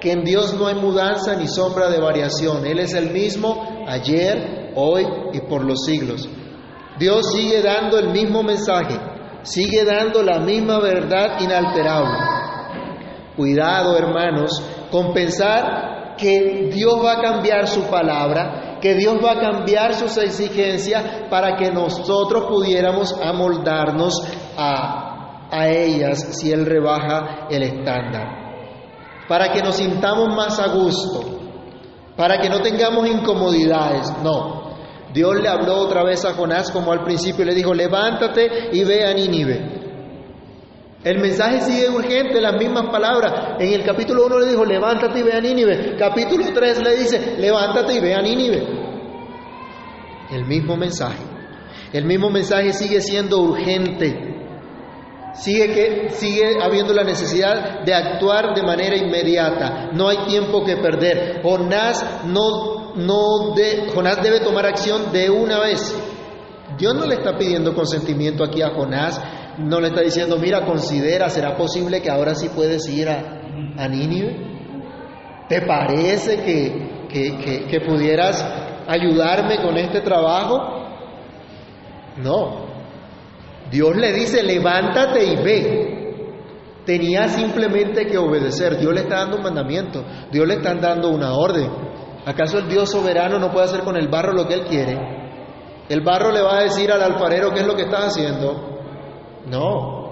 que 0.00 0.12
en 0.12 0.24
Dios 0.24 0.54
no 0.54 0.66
hay 0.66 0.76
mudanza 0.76 1.34
ni 1.34 1.48
sombra 1.48 1.90
de 1.90 2.00
variación. 2.00 2.64
Él 2.66 2.78
es 2.78 2.94
el 2.94 3.10
mismo 3.10 3.84
ayer, 3.86 4.72
hoy 4.74 5.04
y 5.32 5.40
por 5.40 5.64
los 5.64 5.84
siglos. 5.84 6.28
Dios 6.98 7.32
sigue 7.32 7.62
dando 7.62 7.98
el 7.98 8.10
mismo 8.10 8.42
mensaje, 8.42 8.98
sigue 9.42 9.84
dando 9.84 10.22
la 10.22 10.40
misma 10.40 10.80
verdad 10.80 11.40
inalterable. 11.40 12.18
Cuidado, 13.36 13.96
hermanos, 13.96 14.50
con 14.90 15.12
pensar 15.12 16.16
que 16.16 16.70
Dios 16.72 16.94
va 17.04 17.12
a 17.12 17.22
cambiar 17.22 17.68
su 17.68 17.82
palabra, 17.84 18.67
que 18.80 18.94
Dios 18.94 19.16
va 19.24 19.32
a 19.32 19.40
cambiar 19.40 19.94
sus 19.94 20.16
exigencias 20.16 21.28
para 21.30 21.56
que 21.56 21.70
nosotros 21.70 22.44
pudiéramos 22.48 23.14
amoldarnos 23.20 24.14
a, 24.56 25.48
a 25.50 25.68
ellas 25.68 26.38
si 26.38 26.52
Él 26.52 26.66
rebaja 26.66 27.46
el 27.50 27.62
estándar 27.62 28.38
para 29.28 29.52
que 29.52 29.62
nos 29.62 29.76
sintamos 29.76 30.34
más 30.34 30.58
a 30.58 30.68
gusto, 30.68 31.20
para 32.16 32.40
que 32.40 32.48
no 32.48 32.60
tengamos 32.60 33.06
incomodidades. 33.06 34.10
No. 34.24 34.66
Dios 35.12 35.40
le 35.40 35.48
habló 35.48 35.76
otra 35.76 36.02
vez 36.02 36.24
a 36.24 36.34
Jonás 36.34 36.70
como 36.70 36.92
al 36.92 37.04
principio 37.04 37.44
le 37.44 37.54
dijo, 37.54 37.74
levántate 37.74 38.70
y 38.72 38.84
ve 38.84 39.06
a 39.06 39.12
Nínive. 39.12 39.77
El 41.08 41.20
mensaje 41.20 41.62
sigue 41.62 41.88
urgente, 41.88 42.38
las 42.38 42.58
mismas 42.58 42.90
palabras. 42.90 43.56
En 43.58 43.72
el 43.72 43.82
capítulo 43.82 44.26
1 44.26 44.40
le 44.40 44.46
dijo, 44.50 44.62
levántate 44.62 45.20
y 45.20 45.22
ve 45.22 45.32
a 45.32 45.40
Nínive. 45.40 45.96
Capítulo 45.98 46.44
3 46.52 46.82
le 46.82 46.96
dice, 46.96 47.36
levántate 47.38 47.94
y 47.94 48.00
ve 48.00 48.14
a 48.14 48.20
Nínive. 48.20 48.62
El 50.30 50.44
mismo 50.44 50.76
mensaje. 50.76 51.22
El 51.94 52.04
mismo 52.04 52.28
mensaje 52.28 52.74
sigue 52.74 53.00
siendo 53.00 53.38
urgente. 53.40 54.36
Sigue, 55.32 55.72
que, 55.72 56.10
sigue 56.10 56.62
habiendo 56.62 56.92
la 56.92 57.04
necesidad 57.04 57.86
de 57.86 57.94
actuar 57.94 58.54
de 58.54 58.62
manera 58.62 58.94
inmediata. 58.94 59.88
No 59.94 60.10
hay 60.10 60.18
tiempo 60.26 60.62
que 60.62 60.76
perder. 60.76 61.40
Jonás, 61.42 62.04
no, 62.26 62.94
no 62.96 63.54
de, 63.54 63.90
Jonás 63.94 64.22
debe 64.22 64.40
tomar 64.40 64.66
acción 64.66 65.10
de 65.10 65.30
una 65.30 65.58
vez. 65.58 65.98
Dios 66.76 66.94
no 66.94 67.06
le 67.06 67.14
está 67.14 67.38
pidiendo 67.38 67.74
consentimiento 67.74 68.44
aquí 68.44 68.60
a 68.60 68.74
Jonás. 68.74 69.18
No 69.58 69.80
le 69.80 69.88
está 69.88 70.02
diciendo, 70.02 70.38
mira, 70.38 70.64
considera, 70.64 71.28
¿será 71.28 71.56
posible 71.56 72.00
que 72.00 72.10
ahora 72.10 72.34
sí 72.34 72.48
puedes 72.48 72.88
ir 72.88 73.08
a, 73.08 73.42
a 73.76 73.88
Nínive? 73.88 74.36
¿Te 75.48 75.62
parece 75.62 76.42
que, 76.42 77.08
que, 77.08 77.66
que, 77.66 77.80
pudieras 77.80 78.44
ayudarme 78.86 79.56
con 79.62 79.76
este 79.76 80.00
trabajo? 80.02 80.58
No, 82.18 82.66
Dios 83.70 83.96
le 83.96 84.12
dice, 84.12 84.42
levántate 84.42 85.24
y 85.24 85.36
ve. 85.36 85.94
Tenía 86.84 87.28
simplemente 87.28 88.06
que 88.06 88.16
obedecer. 88.16 88.78
Dios 88.78 88.94
le 88.94 89.00
está 89.00 89.18
dando 89.18 89.36
un 89.36 89.42
mandamiento. 89.42 90.04
Dios 90.30 90.46
le 90.46 90.54
está 90.54 90.74
dando 90.74 91.10
una 91.10 91.34
orden. 91.34 91.70
¿Acaso 92.24 92.58
el 92.58 92.68
Dios 92.68 92.90
soberano 92.90 93.38
no 93.38 93.50
puede 93.50 93.66
hacer 93.66 93.80
con 93.80 93.96
el 93.96 94.08
barro 94.08 94.32
lo 94.32 94.46
que 94.46 94.54
él 94.54 94.64
quiere? 94.64 94.98
El 95.88 96.02
barro 96.02 96.30
le 96.30 96.42
va 96.42 96.58
a 96.58 96.62
decir 96.62 96.90
al 96.90 97.02
alfarero 97.02 97.50
qué 97.52 97.60
es 97.60 97.66
lo 97.66 97.74
que 97.74 97.82
está 97.82 98.06
haciendo. 98.06 98.77
No. 99.50 100.08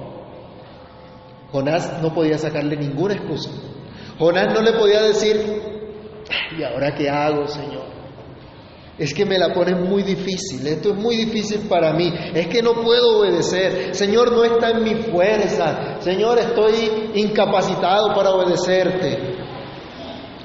Jonás 1.53 2.03
no 2.03 2.13
podía 2.13 2.39
sacarle 2.39 2.77
ninguna 2.77 3.15
excusa. 3.15 3.51
Jonás 4.19 4.53
no 4.53 4.63
le 4.63 4.73
podía 4.73 5.03
decir, 5.03 5.63
¿y 6.59 6.63
ahora 6.63 6.95
qué 6.95 7.09
hago, 7.09 7.47
Señor? 7.47 7.97
Es 8.99 9.13
que 9.13 9.27
me 9.27 9.39
la 9.39 9.53
ponen 9.53 9.83
muy 9.83 10.03
difícil, 10.03 10.67
esto 10.67 10.91
es 10.91 10.97
muy 10.97 11.17
difícil 11.17 11.69
para 11.69 11.93
mí, 11.93 12.11
es 12.35 12.47
que 12.49 12.63
no 12.63 12.73
puedo 12.83 13.19
obedecer, 13.19 13.95
Señor, 13.95 14.33
no 14.33 14.43
está 14.43 14.71
en 14.71 14.85
mi 14.85 14.95
fuerza, 14.95 16.01
Señor, 16.01 16.39
estoy 16.39 17.11
incapacitado 17.15 18.15
para 18.15 18.31
obedecerte, 18.31 19.37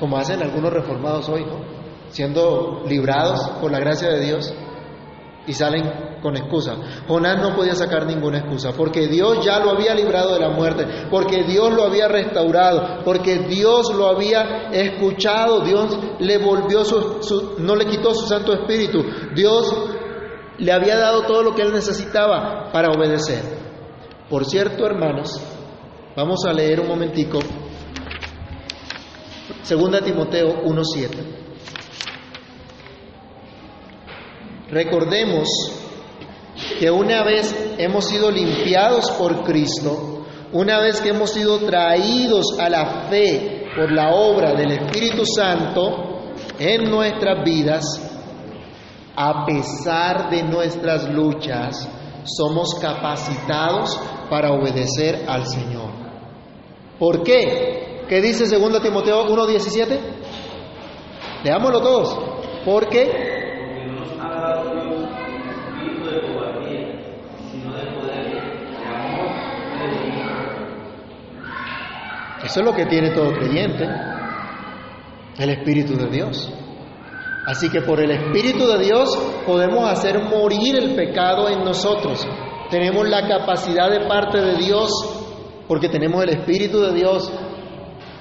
como 0.02 0.18
hacen 0.18 0.42
algunos 0.42 0.74
reformados 0.74 1.30
hoy, 1.30 1.46
¿no? 1.46 1.62
Siendo 2.10 2.84
librados 2.86 3.40
por 3.62 3.72
la 3.72 3.80
gracia 3.80 4.10
de 4.10 4.20
Dios 4.20 4.54
y 5.48 5.54
salen 5.54 6.20
con 6.22 6.36
excusa. 6.38 6.76
Jonás 7.08 7.42
no 7.42 7.56
podía 7.56 7.74
sacar 7.74 8.06
ninguna 8.06 8.40
excusa, 8.40 8.72
porque 8.74 9.08
Dios 9.08 9.44
ya 9.44 9.60
lo 9.60 9.72
había 9.72 9.96
librado 9.96 10.34
de 10.34 10.40
la 10.40 10.50
muerte, 10.50 10.86
porque 11.10 11.44
Dios 11.44 11.74
lo 11.74 11.84
había 11.84 12.08
restaurado, 12.08 13.00
porque 13.04 13.40
Dios 13.40 13.94
lo 13.96 14.08
había 14.08 14.70
escuchado, 14.72 15.62
Dios 15.62 15.98
le 16.20 16.38
volvió 16.38 16.86
su, 16.86 17.56
no 17.60 17.76
le 17.76 17.86
quitó 17.86 18.14
su 18.14 18.28
Santo 18.28 18.54
Espíritu, 18.54 19.04
Dios 19.34 19.74
le 20.58 20.72
había 20.72 20.98
dado 20.98 21.24
todo 21.24 21.42
lo 21.42 21.56
que 21.56 21.64
él 21.64 21.74
necesitaba 21.74 22.72
para 22.72 22.92
obedecer. 22.92 23.42
Por 24.30 24.46
cierto, 24.46 24.86
hermanos, 24.86 25.42
vamos 26.16 26.46
a 26.46 26.54
leer 26.54 26.80
un 26.80 26.88
momentico, 26.88 27.40
segunda 29.64 30.02
Timoteo 30.02 30.64
1.7. 30.64 31.41
Recordemos 34.72 35.50
que 36.80 36.90
una 36.90 37.24
vez 37.24 37.54
hemos 37.78 38.06
sido 38.06 38.32
limpiados 38.32 39.12
por 39.12 39.44
Cristo, 39.44 40.26
una 40.54 40.80
vez 40.80 41.02
que 41.02 41.10
hemos 41.10 41.32
sido 41.32 41.60
traídos 41.60 42.58
a 42.58 42.70
la 42.70 43.08
fe 43.10 43.66
por 43.76 43.92
la 43.92 44.14
obra 44.14 44.54
del 44.54 44.72
Espíritu 44.72 45.26
Santo 45.26 46.34
en 46.58 46.90
nuestras 46.90 47.44
vidas, 47.44 47.84
a 49.16 49.46
pesar 49.46 50.30
de 50.30 50.44
nuestras 50.44 51.10
luchas, 51.10 51.90
somos 52.24 52.76
capacitados 52.76 54.00
para 54.30 54.52
obedecer 54.52 55.26
al 55.28 55.46
Señor. 55.48 55.92
¿Por 56.98 57.24
qué? 57.24 58.06
¿Qué 58.08 58.22
dice 58.22 58.48
2 58.48 58.82
Timoteo 58.82 59.26
1.17? 59.28 60.00
Leámoslo 61.44 61.82
todos. 61.82 62.18
Porque 62.64 63.31
Eso 72.52 72.60
es 72.60 72.66
lo 72.66 72.74
que 72.74 72.86
tiene 72.86 73.12
todo 73.12 73.32
creyente, 73.32 73.88
el 75.40 75.50
Espíritu 75.52 75.96
de 75.96 76.08
Dios. 76.08 76.52
Así 77.48 77.70
que 77.70 77.80
por 77.80 78.02
el 78.02 78.12
Espíritu 78.12 78.68
de 78.68 78.78
Dios 78.84 79.18
podemos 79.46 79.90
hacer 79.90 80.22
morir 80.26 80.76
el 80.76 80.94
pecado 80.94 81.48
en 81.48 81.64
nosotros. 81.64 82.28
Tenemos 82.70 83.08
la 83.08 83.26
capacidad 83.26 83.90
de 83.90 84.06
parte 84.06 84.42
de 84.42 84.58
Dios, 84.58 84.92
porque 85.66 85.88
tenemos 85.88 86.22
el 86.24 86.40
Espíritu 86.40 86.82
de 86.82 86.92
Dios 86.94 87.32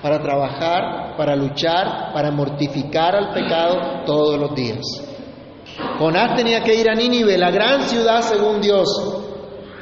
para 0.00 0.22
trabajar, 0.22 1.16
para 1.16 1.34
luchar, 1.34 2.12
para 2.14 2.30
mortificar 2.30 3.16
al 3.16 3.34
pecado 3.34 4.04
todos 4.06 4.38
los 4.38 4.54
días. 4.54 4.78
Jonás 5.98 6.36
tenía 6.36 6.62
que 6.62 6.76
ir 6.76 6.88
a 6.88 6.94
Nínive, 6.94 7.36
la 7.36 7.50
gran 7.50 7.82
ciudad 7.82 8.22
según 8.22 8.60
Dios, 8.60 9.19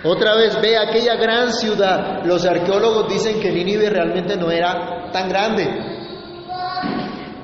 otra 0.05 0.37
vez 0.37 0.61
ve 0.61 0.77
aquella 0.77 1.17
gran 1.17 1.53
ciudad. 1.53 2.25
Los 2.25 2.45
arqueólogos 2.47 3.09
dicen 3.09 3.41
que 3.41 3.51
Nínive 3.51 3.91
realmente 3.91 4.37
no 4.37 4.51
era 4.51 5.11
tan 5.13 5.29
grande. 5.29 5.67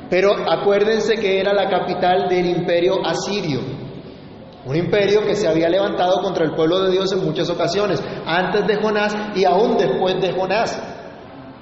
Pero 0.08 0.32
acuérdense 0.48 1.16
que 1.16 1.40
era 1.40 1.52
la 1.52 1.68
capital 1.68 2.28
del 2.28 2.46
imperio 2.46 3.04
asirio. 3.04 3.60
Un 4.66 4.76
imperio 4.76 5.26
que 5.26 5.34
se 5.34 5.48
había 5.48 5.68
levantado 5.68 6.22
contra 6.22 6.44
el 6.44 6.54
pueblo 6.54 6.80
de 6.84 6.92
Dios 6.92 7.12
en 7.12 7.24
muchas 7.24 7.50
ocasiones, 7.50 8.02
antes 8.24 8.66
de 8.66 8.76
Jonás 8.76 9.14
y 9.34 9.44
aún 9.44 9.76
después 9.76 10.20
de 10.20 10.32
Jonás. 10.32 10.80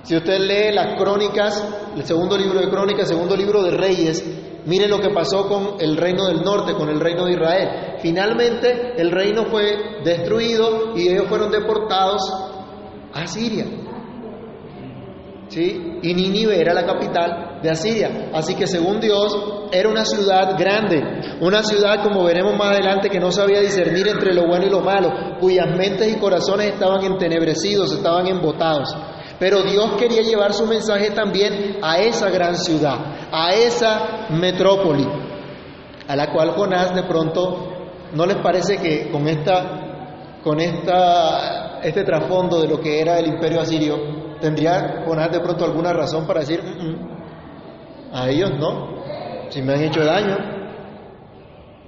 Si 0.03 0.17
usted 0.17 0.39
lee 0.39 0.73
las 0.73 1.01
crónicas, 1.01 1.67
el 1.97 2.05
segundo 2.05 2.37
libro 2.37 2.61
de 2.61 2.69
crónicas, 2.69 3.09
el 3.09 3.17
segundo 3.17 3.37
libro 3.37 3.63
de 3.63 3.71
reyes, 3.71 4.25
Mire 4.65 4.87
lo 4.87 5.01
que 5.01 5.11
pasó 5.11 5.49
con 5.49 5.81
el 5.81 5.97
reino 5.97 6.27
del 6.27 6.43
norte, 6.43 6.75
con 6.75 6.89
el 6.89 7.01
reino 7.01 7.25
de 7.25 7.33
Israel. 7.33 7.69
Finalmente 8.01 8.95
el 8.97 9.11
reino 9.11 9.47
fue 9.47 10.03
destruido 10.05 10.97
y 10.97 11.09
ellos 11.09 11.27
fueron 11.29 11.51
deportados 11.51 12.23
a 13.13 13.27
Siria. 13.27 13.67
¿Sí? 15.49 15.99
Y 16.03 16.15
Nínive 16.15 16.59
era 16.59 16.73
la 16.73 16.87
capital 16.87 17.61
de 17.63 17.71
Asiria. 17.71 18.31
Así 18.33 18.55
que 18.55 18.67
según 18.67 19.01
Dios 19.01 19.37
era 19.71 19.89
una 19.89 20.05
ciudad 20.05 20.57
grande, 20.59 21.03
una 21.41 21.63
ciudad 21.63 22.03
como 22.03 22.25
veremos 22.25 22.57
más 22.57 22.69
adelante 22.69 23.11
que 23.11 23.21
no 23.21 23.31
sabía 23.31 23.61
discernir 23.61 24.09
entre 24.09 24.33
lo 24.33 24.47
bueno 24.47 24.67
y 24.67 24.71
lo 24.71 24.81
malo, 24.81 25.39
cuyas 25.41 25.67
mentes 25.77 26.11
y 26.11 26.19
corazones 26.19 26.73
estaban 26.73 27.05
entenebrecidos, 27.05 27.93
estaban 27.93 28.27
embotados. 28.29 28.95
Pero 29.43 29.65
Dios 29.65 29.95
quería 29.99 30.23
llevar 30.23 30.53
su 30.53 30.65
mensaje 30.69 31.11
también 31.11 31.79
a 31.83 31.99
esa 31.99 32.31
gran 32.31 32.57
ciudad, 32.57 32.95
a 33.33 33.53
esa 33.53 34.29
metrópoli, 34.31 35.05
a 36.07 36.15
la 36.15 36.33
cual 36.33 36.51
Jonás 36.51 36.95
de 36.95 37.03
pronto 37.03 37.73
no 38.15 38.25
les 38.25 38.37
parece 38.37 38.77
que 38.77 39.11
con 39.11 39.27
esta, 39.27 40.39
con 40.45 40.61
esta, 40.61 41.81
este 41.83 42.05
trasfondo 42.05 42.61
de 42.61 42.69
lo 42.69 42.79
que 42.79 43.01
era 43.01 43.19
el 43.19 43.27
imperio 43.27 43.61
asirio, 43.61 44.39
tendría 44.41 45.03
Jonás 45.05 45.33
de 45.33 45.41
pronto 45.41 45.65
alguna 45.65 45.93
razón 45.93 46.25
para 46.25 46.39
decir, 46.39 46.63
mm, 46.63 46.87
mm, 46.87 48.15
a 48.15 48.29
ellos 48.29 48.53
no, 48.61 49.03
si 49.49 49.61
me 49.61 49.73
han 49.73 49.83
hecho 49.83 50.05
daño, 50.05 50.37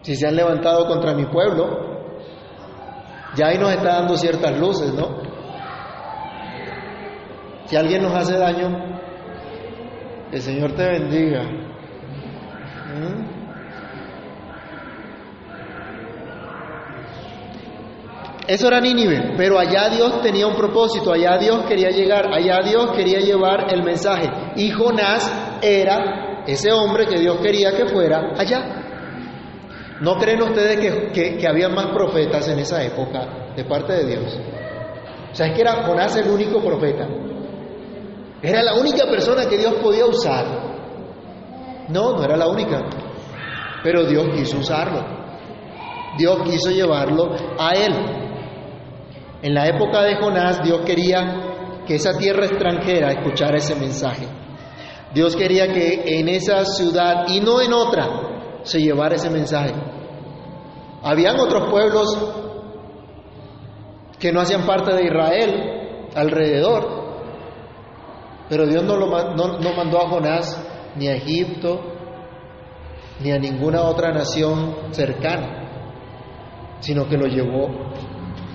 si 0.02 0.16
se 0.16 0.26
han 0.26 0.34
levantado 0.34 0.88
contra 0.88 1.14
mi 1.14 1.26
pueblo, 1.26 1.68
ya 3.36 3.46
ahí 3.46 3.58
nos 3.58 3.72
está 3.72 4.00
dando 4.00 4.16
ciertas 4.16 4.58
luces, 4.58 4.92
¿no? 4.92 5.33
Si 7.66 7.76
alguien 7.76 8.02
nos 8.02 8.14
hace 8.14 8.36
daño, 8.36 9.00
el 10.30 10.42
Señor 10.42 10.72
te 10.72 10.86
bendiga. 10.86 11.42
¿Mm? 12.94 13.34
Eso 18.46 18.68
era 18.68 18.78
Nínive, 18.78 19.34
pero 19.38 19.58
allá 19.58 19.88
Dios 19.88 20.20
tenía 20.20 20.46
un 20.46 20.54
propósito, 20.54 21.12
allá 21.12 21.38
Dios 21.38 21.64
quería 21.66 21.88
llegar, 21.88 22.26
allá 22.30 22.60
Dios 22.62 22.90
quería 22.92 23.20
llevar 23.20 23.72
el 23.72 23.82
mensaje. 23.82 24.28
Y 24.56 24.70
Jonás 24.70 25.58
era 25.62 26.42
ese 26.46 26.70
hombre 26.70 27.06
que 27.06 27.18
Dios 27.18 27.38
quería 27.38 27.72
que 27.74 27.86
fuera 27.86 28.34
allá. 28.36 28.82
¿No 30.00 30.18
creen 30.18 30.42
ustedes 30.42 31.10
que, 31.12 31.38
que 31.38 31.48
había 31.48 31.70
más 31.70 31.86
profetas 31.86 32.46
en 32.48 32.58
esa 32.58 32.84
época 32.84 33.52
de 33.56 33.64
parte 33.64 33.94
de 33.94 34.04
Dios? 34.04 34.38
O 35.32 35.34
sea, 35.34 35.46
es 35.46 35.54
que 35.54 35.62
era 35.62 35.84
Jonás 35.84 36.14
el 36.16 36.28
único 36.28 36.60
profeta. 36.62 37.08
Era 38.44 38.62
la 38.62 38.74
única 38.74 39.06
persona 39.06 39.48
que 39.48 39.56
Dios 39.56 39.72
podía 39.76 40.04
usar. 40.04 40.44
No, 41.88 42.12
no 42.14 42.22
era 42.22 42.36
la 42.36 42.46
única. 42.46 42.78
Pero 43.82 44.04
Dios 44.04 44.26
quiso 44.34 44.58
usarlo. 44.58 45.02
Dios 46.18 46.42
quiso 46.42 46.70
llevarlo 46.70 47.34
a 47.58 47.70
él. 47.70 47.94
En 49.40 49.54
la 49.54 49.66
época 49.66 50.02
de 50.02 50.16
Jonás, 50.16 50.62
Dios 50.62 50.82
quería 50.84 51.80
que 51.86 51.94
esa 51.94 52.18
tierra 52.18 52.44
extranjera 52.44 53.12
escuchara 53.12 53.56
ese 53.56 53.76
mensaje. 53.76 54.28
Dios 55.14 55.34
quería 55.36 55.72
que 55.72 56.02
en 56.18 56.28
esa 56.28 56.66
ciudad 56.66 57.24
y 57.28 57.40
no 57.40 57.62
en 57.62 57.72
otra 57.72 58.60
se 58.62 58.78
llevara 58.78 59.14
ese 59.14 59.30
mensaje. 59.30 59.72
Habían 61.02 61.40
otros 61.40 61.70
pueblos 61.70 62.14
que 64.18 64.32
no 64.32 64.40
hacían 64.42 64.66
parte 64.66 64.92
de 64.92 65.04
Israel 65.04 66.08
alrededor, 66.14 66.93
pero 68.48 68.66
Dios 68.66 68.82
no, 68.84 68.96
lo, 68.96 69.06
no, 69.34 69.72
mandó 69.74 69.98
a 69.98 70.08
Jonás 70.08 70.62
ni 70.96 71.08
a 71.08 71.16
Egipto, 71.16 71.80
ni 73.20 73.30
a 73.30 73.38
ninguna 73.38 73.82
otra 73.82 74.12
nación 74.12 74.92
cercana, 74.92 76.78
sino 76.80 77.08
que 77.08 77.16
lo 77.16 77.26
llevó 77.26 77.68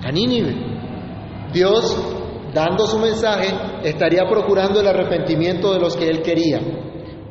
a 0.02 0.12
Nínive. 0.12 0.54
Dios, 1.52 1.96
dando 2.54 2.86
su 2.86 2.98
mensaje, 2.98 3.52
estaría 3.82 4.28
procurando 4.28 4.80
el 4.80 4.86
arrepentimiento 4.86 5.72
de 5.72 5.80
los 5.80 5.96
que 5.96 6.08
él 6.08 6.22
quería, 6.22 6.60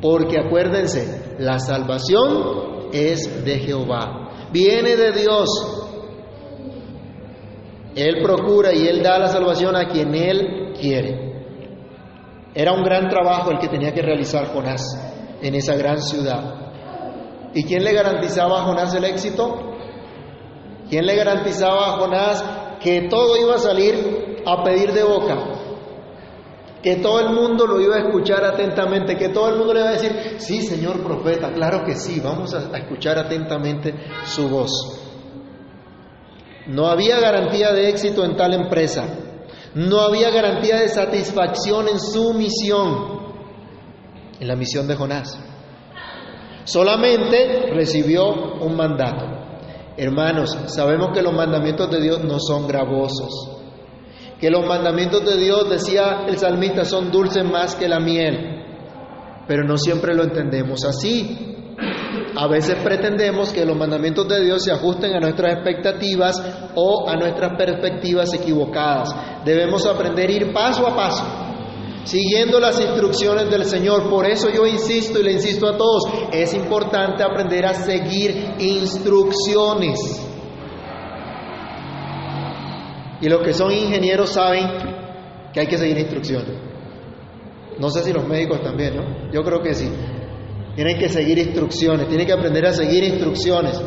porque 0.02 0.38
acuérdense, 0.38 1.36
la 1.38 1.58
salvación 1.58 2.90
es 2.92 3.44
de 3.44 3.58
Jehová, 3.60 4.48
viene 4.52 4.96
de 4.96 5.12
Dios. 5.12 5.48
Él 7.96 8.22
procura 8.22 8.72
y 8.72 8.86
él 8.86 9.02
da 9.02 9.18
la 9.18 9.28
salvación 9.28 9.74
a 9.74 9.88
quien 9.88 10.14
él 10.14 10.74
quiere. 10.78 11.29
Era 12.54 12.72
un 12.72 12.82
gran 12.82 13.08
trabajo 13.08 13.50
el 13.50 13.58
que 13.58 13.68
tenía 13.68 13.92
que 13.92 14.02
realizar 14.02 14.52
Jonás 14.52 14.82
en 15.40 15.54
esa 15.54 15.74
gran 15.76 16.00
ciudad. 16.00 17.52
¿Y 17.54 17.64
quién 17.64 17.84
le 17.84 17.92
garantizaba 17.92 18.60
a 18.60 18.64
Jonás 18.64 18.94
el 18.94 19.04
éxito? 19.04 19.74
¿Quién 20.88 21.06
le 21.06 21.14
garantizaba 21.14 21.88
a 21.88 21.98
Jonás 21.98 22.44
que 22.82 23.08
todo 23.08 23.36
iba 23.36 23.54
a 23.54 23.58
salir 23.58 24.42
a 24.44 24.62
pedir 24.64 24.92
de 24.92 25.04
boca? 25.04 25.60
que 26.82 26.96
todo 26.96 27.20
el 27.20 27.34
mundo 27.34 27.66
lo 27.66 27.80
iba 27.80 27.96
a 27.96 27.98
escuchar 27.98 28.44
atentamente, 28.44 29.16
que 29.16 29.28
todo 29.28 29.50
el 29.50 29.56
mundo 29.56 29.74
le 29.74 29.80
iba 29.80 29.90
a 29.90 29.92
decir, 29.92 30.36
sí, 30.38 30.62
señor 30.62 31.02
profeta, 31.02 31.52
claro 31.52 31.84
que 31.84 31.94
sí, 31.94 32.20
vamos 32.20 32.54
a, 32.54 32.76
escuchar 32.76 33.18
atentamente 33.18 33.94
su 34.24 34.48
voz. 34.48 34.70
No 36.66 36.86
había 36.86 37.20
garantía 37.20 37.72
de 37.72 37.90
éxito 37.90 38.24
en 38.24 38.36
tal 38.36 38.54
empresa, 38.54 39.04
no 39.74 40.00
había 40.00 40.30
garantía 40.30 40.80
de 40.80 40.88
satisfacción 40.88 41.88
en 41.88 42.00
su 42.00 42.32
misión, 42.34 43.20
en 44.40 44.48
la 44.48 44.56
misión 44.56 44.86
de 44.88 44.96
Jonás. 44.96 45.38
Solamente 46.64 47.70
recibió 47.72 48.28
un 48.60 48.76
mandato. 48.76 49.26
Hermanos, 49.96 50.56
sabemos 50.66 51.10
que 51.12 51.22
los 51.22 51.32
mandamientos 51.32 51.90
de 51.90 52.00
Dios 52.00 52.24
no 52.24 52.38
son 52.38 52.66
gravosos, 52.66 53.58
que 54.40 54.50
los 54.50 54.66
mandamientos 54.66 55.24
de 55.24 55.36
Dios, 55.36 55.68
decía 55.68 56.24
el 56.26 56.38
salmista, 56.38 56.84
son 56.84 57.10
dulces 57.10 57.44
más 57.44 57.74
que 57.74 57.88
la 57.88 58.00
miel, 58.00 58.64
pero 59.46 59.64
no 59.64 59.76
siempre 59.76 60.14
lo 60.14 60.24
entendemos 60.24 60.84
así. 60.84 61.59
A 62.40 62.46
veces 62.46 62.76
pretendemos 62.82 63.52
que 63.52 63.66
los 63.66 63.76
mandamientos 63.76 64.26
de 64.26 64.42
Dios 64.42 64.64
se 64.64 64.72
ajusten 64.72 65.12
a 65.12 65.20
nuestras 65.20 65.56
expectativas 65.56 66.42
o 66.74 67.06
a 67.06 67.14
nuestras 67.14 67.54
perspectivas 67.54 68.32
equivocadas. 68.32 69.14
Debemos 69.44 69.84
aprender 69.84 70.30
a 70.30 70.32
ir 70.32 70.50
paso 70.50 70.86
a 70.86 70.96
paso, 70.96 71.22
siguiendo 72.04 72.58
las 72.58 72.80
instrucciones 72.80 73.50
del 73.50 73.66
Señor. 73.66 74.08
Por 74.08 74.24
eso 74.24 74.48
yo 74.48 74.66
insisto 74.66 75.20
y 75.20 75.24
le 75.24 75.32
insisto 75.32 75.68
a 75.68 75.76
todos, 75.76 76.04
es 76.32 76.54
importante 76.54 77.22
aprender 77.22 77.66
a 77.66 77.74
seguir 77.74 78.54
instrucciones. 78.58 79.98
Y 83.20 83.28
los 83.28 83.42
que 83.42 83.52
son 83.52 83.70
ingenieros 83.70 84.30
saben 84.30 84.66
que 85.52 85.60
hay 85.60 85.66
que 85.66 85.76
seguir 85.76 85.98
instrucciones. 85.98 86.56
No 87.78 87.90
sé 87.90 88.02
si 88.02 88.14
los 88.14 88.26
médicos 88.26 88.62
también, 88.62 88.96
¿no? 88.96 89.30
Yo 89.30 89.42
creo 89.42 89.60
que 89.60 89.74
sí. 89.74 89.92
Tienen 90.74 90.98
que 90.98 91.08
seguir 91.08 91.38
instrucciones, 91.38 92.08
tienen 92.08 92.26
que 92.26 92.32
aprender 92.32 92.66
a 92.66 92.72
seguir 92.72 93.04
instrucciones. 93.04 93.80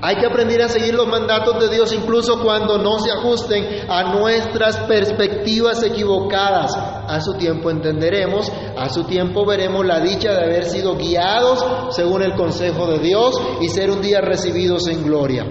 Hay 0.00 0.14
que 0.16 0.26
aprender 0.26 0.62
a 0.62 0.68
seguir 0.68 0.94
los 0.94 1.08
mandatos 1.08 1.58
de 1.58 1.74
Dios 1.74 1.92
incluso 1.92 2.40
cuando 2.40 2.78
no 2.78 3.00
se 3.00 3.10
ajusten 3.10 3.90
a 3.90 4.14
nuestras 4.14 4.78
perspectivas 4.80 5.82
equivocadas. 5.82 6.76
A 6.76 7.20
su 7.20 7.34
tiempo 7.34 7.70
entenderemos, 7.70 8.52
a 8.76 8.88
su 8.90 9.04
tiempo 9.04 9.44
veremos 9.44 9.84
la 9.84 9.98
dicha 9.98 10.32
de 10.32 10.44
haber 10.44 10.64
sido 10.64 10.96
guiados 10.96 11.96
según 11.96 12.22
el 12.22 12.34
consejo 12.36 12.86
de 12.86 12.98
Dios 13.00 13.34
y 13.60 13.68
ser 13.68 13.90
un 13.90 14.00
día 14.00 14.20
recibidos 14.20 14.86
en 14.86 15.02
gloria. 15.02 15.46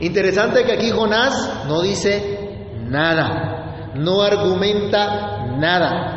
Interesante 0.00 0.64
que 0.64 0.72
aquí 0.72 0.90
Jonás 0.90 1.64
no 1.66 1.80
dice 1.80 2.68
nada, 2.82 3.92
no 3.94 4.20
argumenta 4.20 5.46
nada. 5.56 6.13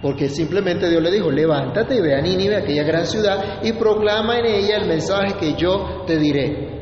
Porque 0.00 0.28
simplemente 0.28 0.88
Dios 0.88 1.02
le 1.02 1.10
dijo, 1.10 1.30
levántate 1.30 1.96
y 1.96 2.00
ve 2.00 2.14
a 2.14 2.20
Nínive, 2.20 2.56
aquella 2.56 2.84
gran 2.84 3.06
ciudad, 3.06 3.60
y 3.62 3.72
proclama 3.72 4.38
en 4.38 4.46
ella 4.46 4.76
el 4.76 4.86
mensaje 4.86 5.34
que 5.40 5.54
yo 5.54 6.04
te 6.06 6.18
diré. 6.18 6.78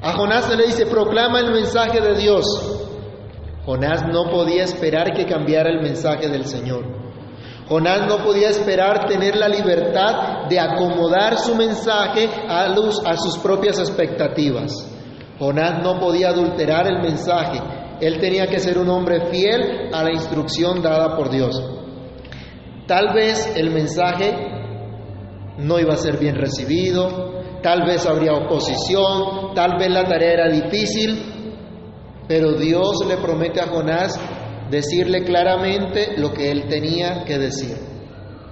A 0.00 0.12
Jonás 0.12 0.44
se 0.44 0.56
le 0.56 0.66
dice, 0.66 0.86
proclama 0.86 1.40
el 1.40 1.50
mensaje 1.50 2.00
de 2.00 2.14
Dios. 2.16 2.44
Jonás 3.64 4.04
no 4.12 4.30
podía 4.30 4.62
esperar 4.62 5.12
que 5.12 5.24
cambiara 5.24 5.70
el 5.70 5.80
mensaje 5.80 6.28
del 6.28 6.44
Señor. 6.44 6.84
Jonás 7.68 8.06
no 8.06 8.22
podía 8.22 8.50
esperar 8.50 9.06
tener 9.06 9.34
la 9.36 9.48
libertad 9.48 10.46
de 10.48 10.60
acomodar 10.60 11.38
su 11.38 11.54
mensaje 11.54 12.28
a, 12.46 12.68
luz, 12.68 13.00
a 13.04 13.16
sus 13.16 13.38
propias 13.38 13.78
expectativas. 13.78 14.72
Jonás 15.38 15.82
no 15.82 15.98
podía 15.98 16.28
adulterar 16.28 16.86
el 16.86 17.02
mensaje. 17.02 17.58
Él 18.00 18.20
tenía 18.20 18.46
que 18.46 18.60
ser 18.60 18.78
un 18.78 18.90
hombre 18.90 19.30
fiel 19.30 19.88
a 19.92 20.04
la 20.04 20.12
instrucción 20.12 20.82
dada 20.82 21.16
por 21.16 21.30
Dios. 21.30 21.83
Tal 22.86 23.14
vez 23.14 23.50
el 23.56 23.70
mensaje 23.70 24.34
no 25.58 25.78
iba 25.78 25.94
a 25.94 25.96
ser 25.96 26.18
bien 26.18 26.36
recibido, 26.36 27.42
tal 27.62 27.86
vez 27.86 28.04
habría 28.04 28.34
oposición, 28.34 29.54
tal 29.54 29.78
vez 29.78 29.90
la 29.90 30.04
tarea 30.04 30.32
era 30.32 30.48
difícil, 30.50 31.18
pero 32.28 32.52
Dios 32.52 33.06
le 33.08 33.16
promete 33.16 33.60
a 33.60 33.68
Jonás 33.68 34.20
decirle 34.70 35.24
claramente 35.24 36.18
lo 36.18 36.30
que 36.34 36.50
él 36.50 36.66
tenía 36.68 37.24
que 37.24 37.38
decir. 37.38 37.74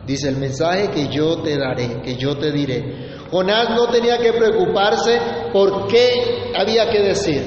Dice 0.06 0.30
el 0.30 0.38
mensaje 0.38 0.88
que 0.88 1.08
yo 1.08 1.42
te 1.42 1.58
daré, 1.58 2.00
que 2.02 2.16
yo 2.16 2.36
te 2.38 2.52
diré. 2.52 3.18
Jonás 3.30 3.68
no 3.76 3.88
tenía 3.88 4.16
que 4.16 4.32
preocuparse 4.32 5.20
por 5.52 5.88
qué 5.88 6.52
había 6.56 6.88
que 6.88 7.00
decir, 7.00 7.42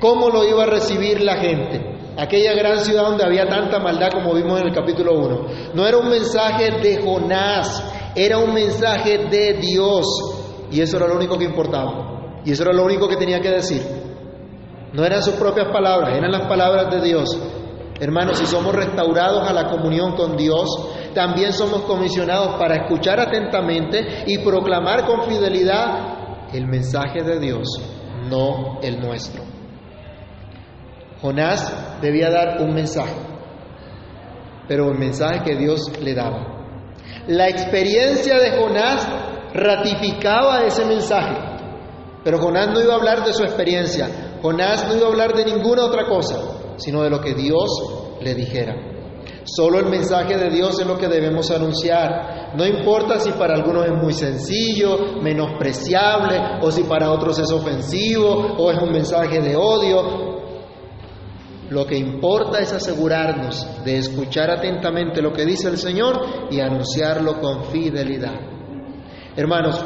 cómo 0.00 0.30
lo 0.30 0.48
iba 0.48 0.62
a 0.62 0.66
recibir 0.66 1.20
la 1.20 1.36
gente 1.36 1.91
aquella 2.16 2.54
gran 2.54 2.78
ciudad 2.80 3.04
donde 3.04 3.24
había 3.24 3.46
tanta 3.46 3.78
maldad 3.78 4.10
como 4.12 4.34
vimos 4.34 4.60
en 4.60 4.68
el 4.68 4.74
capítulo 4.74 5.14
1. 5.18 5.46
No 5.74 5.86
era 5.86 5.98
un 5.98 6.08
mensaje 6.08 6.70
de 6.82 7.02
Jonás, 7.02 7.82
era 8.14 8.38
un 8.38 8.52
mensaje 8.52 9.26
de 9.30 9.54
Dios. 9.54 10.06
Y 10.70 10.80
eso 10.80 10.96
era 10.96 11.08
lo 11.08 11.16
único 11.16 11.38
que 11.38 11.44
importaba. 11.44 12.40
Y 12.44 12.52
eso 12.52 12.62
era 12.62 12.72
lo 12.72 12.84
único 12.84 13.08
que 13.08 13.16
tenía 13.16 13.40
que 13.40 13.50
decir. 13.50 13.82
No 14.92 15.04
eran 15.04 15.22
sus 15.22 15.34
propias 15.34 15.68
palabras, 15.72 16.16
eran 16.16 16.32
las 16.32 16.46
palabras 16.46 16.90
de 16.90 17.00
Dios. 17.00 17.38
Hermanos, 17.98 18.38
si 18.38 18.46
somos 18.46 18.74
restaurados 18.74 19.48
a 19.48 19.52
la 19.52 19.68
comunión 19.68 20.16
con 20.16 20.36
Dios, 20.36 20.68
también 21.14 21.52
somos 21.52 21.82
comisionados 21.82 22.56
para 22.58 22.82
escuchar 22.82 23.20
atentamente 23.20 24.24
y 24.26 24.38
proclamar 24.38 25.06
con 25.06 25.22
fidelidad 25.22 26.48
el 26.52 26.66
mensaje 26.66 27.22
de 27.22 27.38
Dios, 27.38 27.68
no 28.28 28.80
el 28.82 29.00
nuestro. 29.00 29.51
Jonás 31.22 32.00
debía 32.02 32.30
dar 32.30 32.60
un 32.60 32.74
mensaje, 32.74 33.14
pero 34.66 34.90
el 34.90 34.98
mensaje 34.98 35.42
que 35.44 35.56
Dios 35.56 35.90
le 36.00 36.14
daba. 36.14 36.64
La 37.28 37.48
experiencia 37.48 38.38
de 38.38 38.58
Jonás 38.58 39.06
ratificaba 39.54 40.64
ese 40.64 40.84
mensaje, 40.84 41.36
pero 42.24 42.40
Jonás 42.40 42.70
no 42.74 42.80
iba 42.80 42.94
a 42.94 42.96
hablar 42.96 43.24
de 43.24 43.32
su 43.32 43.44
experiencia, 43.44 44.08
Jonás 44.42 44.88
no 44.88 44.96
iba 44.96 45.06
a 45.06 45.10
hablar 45.10 45.32
de 45.34 45.44
ninguna 45.44 45.84
otra 45.84 46.06
cosa, 46.06 46.40
sino 46.76 47.02
de 47.02 47.10
lo 47.10 47.20
que 47.20 47.34
Dios 47.34 48.18
le 48.20 48.34
dijera. 48.34 48.74
Solo 49.44 49.80
el 49.80 49.86
mensaje 49.86 50.36
de 50.36 50.50
Dios 50.50 50.78
es 50.80 50.86
lo 50.86 50.96
que 50.96 51.08
debemos 51.08 51.50
anunciar. 51.50 52.52
No 52.56 52.64
importa 52.66 53.18
si 53.18 53.30
para 53.32 53.54
algunos 53.54 53.86
es 53.86 53.92
muy 53.92 54.12
sencillo, 54.12 55.20
menospreciable, 55.20 56.58
o 56.60 56.70
si 56.70 56.84
para 56.84 57.10
otros 57.10 57.38
es 57.38 57.50
ofensivo, 57.50 58.56
o 58.58 58.70
es 58.70 58.80
un 58.80 58.92
mensaje 58.92 59.40
de 59.40 59.56
odio. 59.56 60.31
Lo 61.72 61.86
que 61.86 61.96
importa 61.96 62.58
es 62.58 62.70
asegurarnos 62.70 63.82
de 63.82 63.96
escuchar 63.96 64.50
atentamente 64.50 65.22
lo 65.22 65.32
que 65.32 65.46
dice 65.46 65.70
el 65.70 65.78
Señor 65.78 66.48
y 66.50 66.60
anunciarlo 66.60 67.40
con 67.40 67.64
fidelidad. 67.70 68.34
Hermanos, 69.34 69.82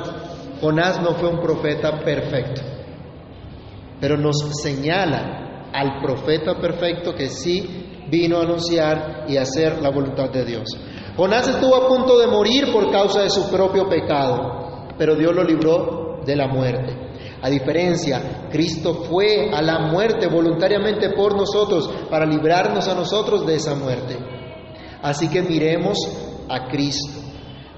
Jonás 0.60 1.00
no 1.00 1.14
fue 1.14 1.28
un 1.28 1.40
profeta 1.40 2.00
perfecto, 2.00 2.60
pero 4.00 4.16
nos 4.16 4.36
señala 4.60 5.70
al 5.72 6.00
profeta 6.02 6.58
perfecto 6.60 7.14
que 7.14 7.28
sí 7.28 8.04
vino 8.10 8.38
a 8.38 8.42
anunciar 8.42 9.26
y 9.28 9.36
hacer 9.36 9.80
la 9.80 9.90
voluntad 9.90 10.30
de 10.30 10.44
Dios. 10.44 10.64
Jonás 11.16 11.46
estuvo 11.46 11.76
a 11.76 11.86
punto 11.86 12.18
de 12.18 12.26
morir 12.26 12.72
por 12.72 12.90
causa 12.90 13.22
de 13.22 13.30
su 13.30 13.48
propio 13.48 13.88
pecado, 13.88 14.88
pero 14.98 15.14
Dios 15.14 15.32
lo 15.32 15.44
libró 15.44 16.20
de 16.26 16.34
la 16.34 16.48
muerte. 16.48 17.05
A 17.42 17.50
diferencia, 17.50 18.48
Cristo 18.50 19.04
fue 19.04 19.50
a 19.52 19.60
la 19.62 19.78
muerte 19.90 20.26
voluntariamente 20.26 21.10
por 21.10 21.36
nosotros 21.36 21.88
para 22.10 22.26
librarnos 22.26 22.88
a 22.88 22.94
nosotros 22.94 23.46
de 23.46 23.56
esa 23.56 23.74
muerte. 23.74 24.16
Así 25.02 25.28
que 25.28 25.42
miremos 25.42 25.98
a 26.48 26.68
Cristo, 26.68 27.20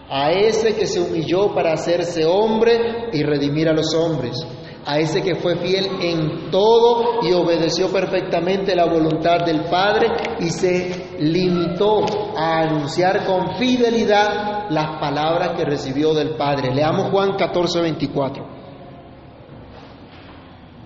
a 0.09 0.31
ese 0.31 0.75
que 0.75 0.87
se 0.87 1.01
humilló 1.01 1.55
para 1.55 1.73
hacerse 1.73 2.25
hombre 2.25 3.11
y 3.13 3.23
redimir 3.23 3.69
a 3.69 3.75
los 3.75 3.93
hombres, 3.95 4.47
a 4.87 4.99
ese 4.99 5.23
que 5.23 5.35
fue 5.35 5.57
fiel 5.57 5.89
en 6.01 6.51
todo 6.51 7.21
y 7.23 7.33
obedeció 7.33 7.89
perfectamente 7.89 8.75
la 8.75 8.87
voluntad 8.87 9.45
del 9.45 9.65
Padre 9.65 10.09
y 10.41 10.49
se 10.49 11.19
limitó 11.19 12.07
a 12.37 12.61
anunciar 12.61 13.27
con 13.27 13.57
fidelidad 13.57 14.71
las 14.71 14.99
palabras 15.01 15.51
que 15.57 15.65
recibió 15.65 16.15
del 16.15 16.37
Padre. 16.37 16.75
Leamos 16.75 17.11
Juan 17.11 17.37
14, 17.37 17.83
24. 17.83 18.58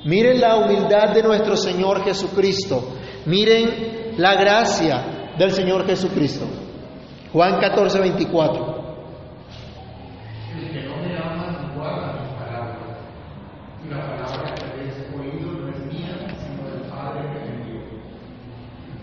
Miren 0.04 0.40
la 0.40 0.56
humildad 0.56 1.14
de 1.14 1.22
nuestro 1.22 1.56
Señor 1.56 2.02
Jesucristo. 2.04 2.82
Miren 3.26 4.14
la 4.16 4.34
gracia 4.34 5.34
del 5.38 5.52
Señor 5.52 5.86
Jesucristo. 5.86 6.44
Juan 7.32 7.60
14, 7.60 8.00
24. 8.00 8.82
El 10.54 10.70
que 10.70 10.82
no 10.82 10.96
me 10.96 11.16
ama 11.16 11.52
no 11.52 11.74
guarda 11.74 12.20
mis 12.20 12.32
palabras. 12.34 12.98
Y 13.84 13.88
la 13.88 14.00
palabra 14.00 14.54
que 14.54 14.64
habéis 14.64 14.94
oído 15.16 15.52
no 15.52 15.68
es 15.70 15.86
mía, 15.86 16.26
sino 16.36 16.68
del 16.68 16.90
Padre 16.90 17.22
que 17.32 17.48
me 17.48 17.54
envió. 17.54 17.80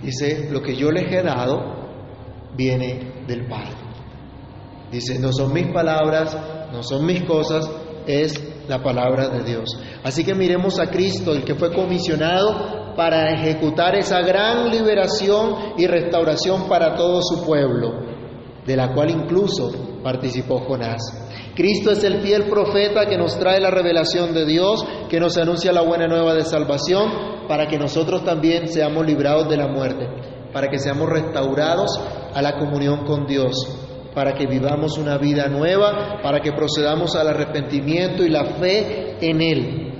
Dice, 0.01 0.49
lo 0.51 0.61
que 0.61 0.75
yo 0.75 0.91
les 0.91 1.11
he 1.11 1.23
dado 1.23 1.89
viene 2.55 3.23
del 3.25 3.47
Padre. 3.47 3.77
Dice, 4.91 5.17
no 5.17 5.31
son 5.31 5.53
mis 5.53 5.67
palabras, 5.67 6.37
no 6.73 6.83
son 6.83 7.05
mis 7.05 7.23
cosas, 7.23 7.71
es 8.05 8.48
la 8.69 8.81
palabra 8.81 9.29
de 9.29 9.43
Dios. 9.43 9.67
Así 10.03 10.23
que 10.23 10.35
miremos 10.35 10.79
a 10.79 10.89
Cristo, 10.89 11.33
el 11.33 11.43
que 11.43 11.55
fue 11.55 11.73
comisionado 11.73 12.93
para 12.95 13.31
ejecutar 13.31 13.95
esa 13.95 14.21
gran 14.21 14.69
liberación 14.69 15.73
y 15.77 15.87
restauración 15.87 16.69
para 16.69 16.95
todo 16.95 17.21
su 17.23 17.43
pueblo, 17.43 17.93
de 18.65 18.75
la 18.75 18.93
cual 18.93 19.09
incluso 19.09 19.71
participó 20.03 20.59
Jonás. 20.59 21.01
Cristo 21.55 21.91
es 21.91 22.03
el 22.03 22.21
fiel 22.21 22.43
profeta 22.43 23.07
que 23.07 23.17
nos 23.17 23.37
trae 23.39 23.59
la 23.59 23.71
revelación 23.71 24.33
de 24.33 24.45
Dios, 24.45 24.85
que 25.09 25.19
nos 25.19 25.35
anuncia 25.37 25.73
la 25.73 25.81
buena 25.81 26.07
nueva 26.07 26.35
de 26.35 26.45
salvación, 26.45 27.47
para 27.47 27.67
que 27.67 27.79
nosotros 27.79 28.23
también 28.23 28.67
seamos 28.67 29.05
librados 29.05 29.49
de 29.49 29.57
la 29.57 29.67
muerte, 29.67 30.07
para 30.53 30.67
que 30.67 30.77
seamos 30.77 31.09
restaurados 31.09 31.99
a 32.33 32.41
la 32.41 32.57
comunión 32.59 33.03
con 33.05 33.25
Dios, 33.25 33.88
para 34.19 34.33
que 34.33 34.47
vivamos 34.47 34.97
una 34.97 35.17
vida 35.17 35.47
nueva, 35.47 36.19
para 36.21 36.41
que 36.41 36.51
procedamos 36.51 37.15
al 37.15 37.29
arrepentimiento 37.29 38.21
y 38.21 38.27
la 38.27 38.43
fe 38.43 39.15
en 39.21 39.41
Él, 39.41 39.93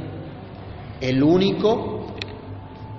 el 0.99 1.23
único 1.23 2.07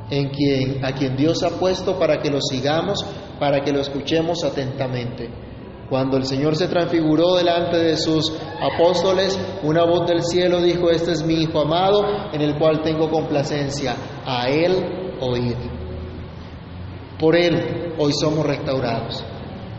en 0.09 0.31
quien, 0.31 0.83
a 0.83 0.93
quien 0.93 1.18
Dios 1.18 1.43
ha 1.43 1.61
puesto 1.61 1.99
para 1.99 2.23
que 2.23 2.31
lo 2.31 2.41
sigamos, 2.41 3.05
para 3.39 3.61
que 3.61 3.71
lo 3.71 3.81
escuchemos 3.81 4.43
atentamente. 4.45 5.29
Cuando 5.91 6.16
el 6.16 6.25
Señor 6.25 6.57
se 6.57 6.68
transfiguró 6.68 7.35
delante 7.37 7.77
de 7.77 7.99
sus 7.99 8.33
apóstoles, 8.59 9.39
una 9.62 9.85
voz 9.85 10.09
del 10.09 10.23
cielo 10.23 10.62
dijo, 10.62 10.89
este 10.89 11.12
es 11.12 11.23
mi 11.23 11.35
Hijo 11.35 11.61
amado, 11.61 12.33
en 12.33 12.41
el 12.41 12.59
cual 12.59 12.81
tengo 12.81 13.11
complacencia, 13.11 13.95
a 14.25 14.49
Él 14.49 15.18
oíd. 15.21 15.57
Por 17.18 17.37
Él 17.37 17.93
hoy 17.99 18.12
somos 18.18 18.47
restaurados. 18.47 19.23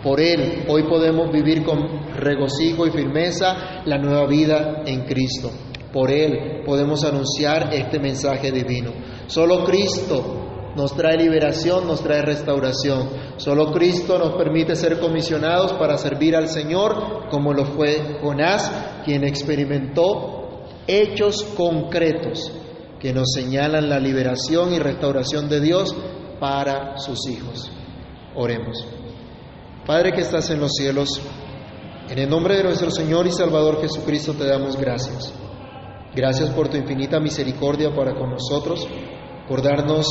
Por 0.04 0.20
Él 0.20 0.66
hoy 0.68 0.84
podemos 0.84 1.32
vivir 1.32 1.64
con 1.64 2.14
regocijo 2.16 2.88
y 2.88 2.92
firmeza 2.92 3.84
la 3.86 3.98
nueva 3.98 4.26
vida 4.28 4.82
en 4.86 5.06
Cristo. 5.06 5.52
Por 5.94 6.10
Él 6.10 6.64
podemos 6.66 7.04
anunciar 7.04 7.74
este 7.74 8.00
mensaje 8.00 8.52
divino. 8.52 8.92
Solo 9.28 9.64
Cristo 9.64 10.42
nos 10.76 10.96
trae 10.96 11.18
liberación, 11.18 11.86
nos 11.86 12.02
trae 12.02 12.22
restauración. 12.22 13.10
Solo 13.38 13.72
Cristo 13.72 14.18
nos 14.18 14.36
permite 14.36 14.76
ser 14.76 15.00
comisionados 15.00 15.74
para 15.74 15.98
servir 15.98 16.36
al 16.36 16.48
Señor, 16.48 17.28
como 17.30 17.54
lo 17.54 17.66
fue 17.66 18.18
Jonás, 18.22 18.72
quien 19.06 19.24
experimentó 19.24 20.66
hechos 20.88 21.44
concretos 21.56 22.52
que 23.00 23.14
nos 23.14 23.32
señalan 23.34 23.90
la 23.90 24.00
liberación 24.00 24.74
y 24.74 24.80
restauración 24.80 25.50
de 25.50 25.60
Dios 25.60 25.96
para 26.40 26.98
sus 26.98 27.28
hijos. 27.28 27.72
Oremos. 28.36 29.01
Padre 29.86 30.12
que 30.14 30.22
estás 30.22 30.48
en 30.52 30.60
los 30.60 30.74
cielos, 30.74 31.20
en 32.08 32.20
el 32.20 32.30
nombre 32.30 32.56
de 32.56 32.64
nuestro 32.64 32.92
Señor 32.92 33.26
y 33.26 33.32
Salvador 33.32 33.82
Jesucristo 33.82 34.34
te 34.34 34.46
damos 34.46 34.78
gracias. 34.78 35.34
Gracias 36.16 36.52
por 36.52 36.70
tu 36.70 36.78
infinita 36.78 37.20
misericordia 37.20 37.90
para 37.96 38.14
con 38.14 38.30
nosotros, 38.30 38.88
por 39.48 39.64
darnos 39.64 40.08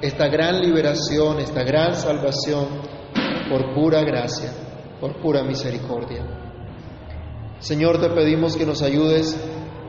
esta 0.00 0.28
gran 0.28 0.60
liberación, 0.60 1.40
esta 1.40 1.64
gran 1.64 1.96
salvación, 1.96 2.68
por 3.50 3.74
pura 3.74 4.02
gracia, 4.02 4.52
por 5.00 5.20
pura 5.20 5.42
misericordia. 5.42 6.24
Señor, 7.58 8.00
te 8.00 8.10
pedimos 8.10 8.56
que 8.56 8.64
nos 8.64 8.80
ayudes 8.80 9.36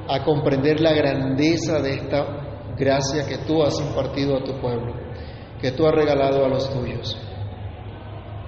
a 0.10 0.24
comprender 0.24 0.80
la 0.80 0.94
grandeza 0.94 1.80
de 1.80 1.94
esta 1.94 2.74
gracia 2.76 3.28
que 3.28 3.38
tú 3.46 3.62
has 3.62 3.80
impartido 3.80 4.36
a 4.36 4.44
tu 4.44 4.60
pueblo, 4.60 4.96
que 5.62 5.74
tú 5.74 5.86
has 5.86 5.94
regalado 5.94 6.44
a 6.44 6.50
los 6.50 6.74
tuyos. 6.74 7.16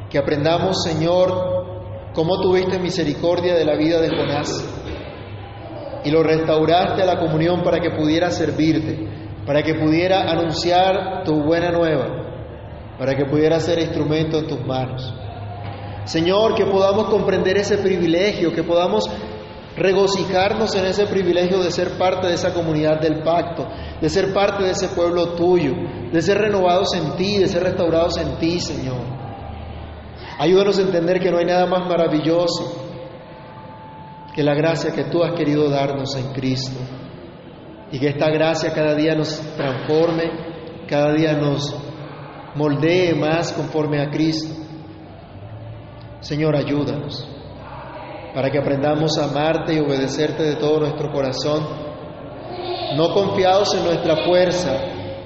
Que 0.10 0.18
aprendamos, 0.18 0.84
Señor, 0.84 2.12
cómo 2.14 2.40
tuviste 2.40 2.80
misericordia 2.80 3.56
de 3.56 3.66
la 3.66 3.76
vida 3.76 4.00
de 4.00 4.10
Jonás 4.10 4.66
y 6.04 6.12
lo 6.12 6.24
restauraste 6.24 7.02
a 7.02 7.06
la 7.06 7.20
comunión 7.20 7.62
para 7.62 7.80
que 7.80 7.92
pudiera 7.92 8.32
servirte, 8.32 9.08
para 9.46 9.62
que 9.62 9.76
pudiera 9.76 10.32
anunciar 10.32 11.24
tu 11.26 11.44
buena 11.44 11.72
nueva, 11.72 12.08
para 12.98 13.16
que 13.16 13.26
pudiera 13.26 13.60
ser 13.60 13.80
instrumento 13.80 14.40
en 14.40 14.48
tus 14.48 14.66
manos. 14.66 15.14
Señor, 16.06 16.56
que 16.56 16.66
podamos 16.66 17.10
comprender 17.10 17.58
ese 17.58 17.78
privilegio, 17.80 18.54
que 18.54 18.64
podamos 18.64 19.10
regocijarnos 19.76 20.74
en 20.76 20.86
ese 20.86 21.06
privilegio 21.06 21.62
de 21.62 21.70
ser 21.70 21.98
parte 21.98 22.28
de 22.28 22.36
esa 22.36 22.54
comunidad 22.54 23.02
del 23.02 23.22
pacto, 23.22 23.68
de 24.02 24.10
ser 24.10 24.34
parte 24.34 24.64
de 24.64 24.72
ese 24.72 24.88
pueblo 24.90 25.36
tuyo, 25.36 25.74
de 26.12 26.22
ser 26.22 26.38
renovados 26.38 26.94
en 26.96 27.16
ti, 27.18 27.38
de 27.38 27.48
ser 27.48 27.64
restaurados 27.64 28.18
en 28.18 28.38
ti, 28.38 28.60
Señor. 28.60 29.27
Ayúdanos 30.40 30.78
a 30.78 30.84
entender 30.84 31.20
que 31.20 31.32
no 31.32 31.40
hay 31.40 31.46
nada 31.46 31.66
más 31.66 31.88
maravilloso 31.88 32.86
que 34.36 34.44
la 34.44 34.54
gracia 34.54 34.92
que 34.92 35.06
tú 35.06 35.24
has 35.24 35.34
querido 35.34 35.68
darnos 35.68 36.16
en 36.16 36.32
Cristo. 36.32 36.80
Y 37.92 38.00
que 38.00 38.10
esta 38.10 38.30
gracia 38.30 38.72
cada 38.72 38.94
día 38.94 39.16
nos 39.16 39.40
transforme, 39.56 40.86
cada 40.88 41.14
día 41.14 41.34
nos 41.34 41.76
moldee 42.54 43.16
más 43.16 43.52
conforme 43.54 44.00
a 44.00 44.12
Cristo. 44.12 44.54
Señor, 46.20 46.56
ayúdanos 46.56 47.28
para 48.36 48.52
que 48.52 48.60
aprendamos 48.60 49.18
a 49.18 49.24
amarte 49.26 49.74
y 49.74 49.80
obedecerte 49.80 50.44
de 50.44 50.58
todo 50.58 50.82
nuestro 50.82 51.12
corazón, 51.12 51.66
no 52.96 53.12
confiados 53.12 53.74
en 53.74 53.86
nuestra 53.86 54.18
fuerza, 54.26 54.78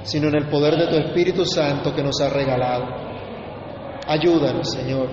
sino 0.03 0.29
en 0.29 0.35
el 0.35 0.47
poder 0.47 0.75
de 0.77 0.87
tu 0.87 0.95
Espíritu 0.95 1.45
Santo 1.45 1.93
que 1.93 2.01
nos 2.01 2.21
ha 2.21 2.29
regalado. 2.29 3.10
Ayúdanos, 4.11 4.69
Señor, 4.69 5.07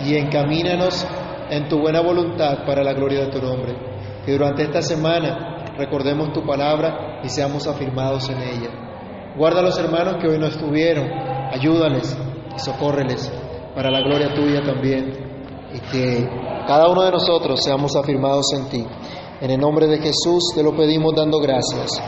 y 0.00 0.16
encamínanos 0.16 1.06
en 1.50 1.68
tu 1.68 1.78
buena 1.78 2.00
voluntad 2.00 2.64
para 2.64 2.82
la 2.82 2.94
gloria 2.94 3.26
de 3.26 3.30
tu 3.30 3.38
nombre. 3.38 3.76
Que 4.24 4.32
durante 4.32 4.62
esta 4.62 4.80
semana 4.80 5.74
recordemos 5.76 6.32
tu 6.32 6.46
palabra 6.46 7.20
y 7.22 7.28
seamos 7.28 7.66
afirmados 7.66 8.30
en 8.30 8.38
ella. 8.38 9.34
Guarda 9.36 9.60
a 9.60 9.62
los 9.62 9.78
hermanos 9.78 10.16
que 10.22 10.28
hoy 10.28 10.38
no 10.38 10.46
estuvieron, 10.46 11.06
ayúdales 11.52 12.16
y 12.56 12.58
socórreles 12.58 13.30
para 13.74 13.90
la 13.90 14.00
gloria 14.00 14.32
tuya 14.32 14.62
también. 14.62 15.12
Y 15.74 15.80
que 15.92 16.26
cada 16.66 16.88
uno 16.88 17.02
de 17.02 17.10
nosotros 17.10 17.60
seamos 17.62 17.94
afirmados 17.94 18.46
en 18.54 18.70
ti. 18.70 18.86
En 19.42 19.50
el 19.50 19.60
nombre 19.60 19.86
de 19.86 19.98
Jesús 19.98 20.52
te 20.54 20.62
lo 20.62 20.74
pedimos 20.74 21.14
dando 21.14 21.40
gracias. 21.40 21.90